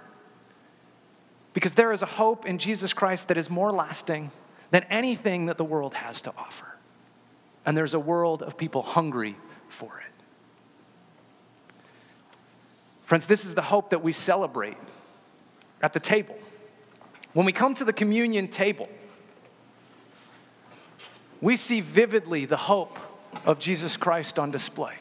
Because 1.52 1.76
there 1.76 1.92
is 1.92 2.02
a 2.02 2.06
hope 2.06 2.46
in 2.46 2.60
Jesus 2.60 2.94
Christ 2.94 3.28
that 3.28 3.38
is 3.38 3.50
more 3.50 3.70
lasting 3.70 4.32
than 4.72 4.84
anything 4.84 5.48
that 5.48 5.58
the 5.58 5.66
world 5.66 5.96
has 5.96 6.22
to 6.22 6.34
offer. 6.38 6.78
And 7.66 7.76
there's 7.76 7.94
a 7.94 8.00
world 8.00 8.42
of 8.42 8.56
people 8.56 8.84
hungry 8.84 9.36
for 9.68 10.00
it. 10.00 11.84
Friends, 13.04 13.26
this 13.26 13.44
is 13.44 13.54
the 13.54 13.64
hope 13.64 13.90
that 13.90 14.02
we 14.02 14.14
celebrate 14.14 14.78
at 15.82 15.94
the 15.94 16.00
table. 16.00 16.38
When 17.34 17.46
we 17.46 17.52
come 17.52 17.74
to 17.76 17.84
the 17.84 17.94
communion 17.94 18.48
table, 18.48 18.90
we 21.42 21.56
see 21.56 21.82
vividly 21.82 22.46
the 22.46 22.58
hope 22.58 22.98
of 23.46 23.60
Jesus 23.60 23.98
Christ 23.98 24.40
on 24.40 24.52
display. 24.52 24.94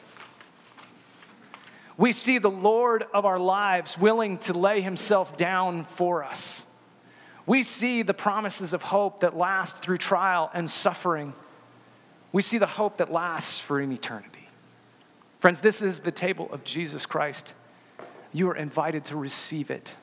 We 1.97 2.11
see 2.11 2.39
the 2.39 2.49
Lord 2.49 3.05
of 3.13 3.25
our 3.25 3.39
lives 3.39 3.97
willing 3.97 4.37
to 4.39 4.53
lay 4.53 4.81
himself 4.81 5.37
down 5.37 5.85
for 5.85 6.23
us. 6.23 6.65
We 7.45 7.63
see 7.63 8.01
the 8.01 8.13
promises 8.13 8.73
of 8.73 8.81
hope 8.81 9.21
that 9.21 9.37
last 9.37 9.77
through 9.77 9.99
trial 9.99 10.51
and 10.53 10.69
suffering. 10.69 11.33
We 12.31 12.41
see 12.41 12.57
the 12.57 12.65
hope 12.65 12.97
that 12.97 13.11
lasts 13.11 13.59
for 13.59 13.79
an 13.79 13.91
eternity. 13.91 14.49
Friends, 15.39 15.61
this 15.61 15.81
is 15.81 15.99
the 15.99 16.11
table 16.11 16.49
of 16.51 16.63
Jesus 16.63 17.05
Christ. 17.05 17.53
You 18.33 18.49
are 18.49 18.55
invited 18.55 19.05
to 19.05 19.15
receive 19.15 19.71
it. 19.71 19.93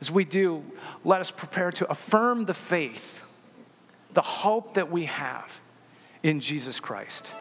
As 0.00 0.10
we 0.10 0.24
do, 0.24 0.64
let 1.04 1.20
us 1.20 1.30
prepare 1.30 1.72
to 1.72 1.90
affirm 1.90 2.44
the 2.44 2.54
faith, 2.54 3.22
the 4.12 4.22
hope 4.22 4.74
that 4.74 4.90
we 4.90 5.06
have 5.06 5.58
in 6.22 6.40
Jesus 6.40 6.80
Christ. 6.80 7.32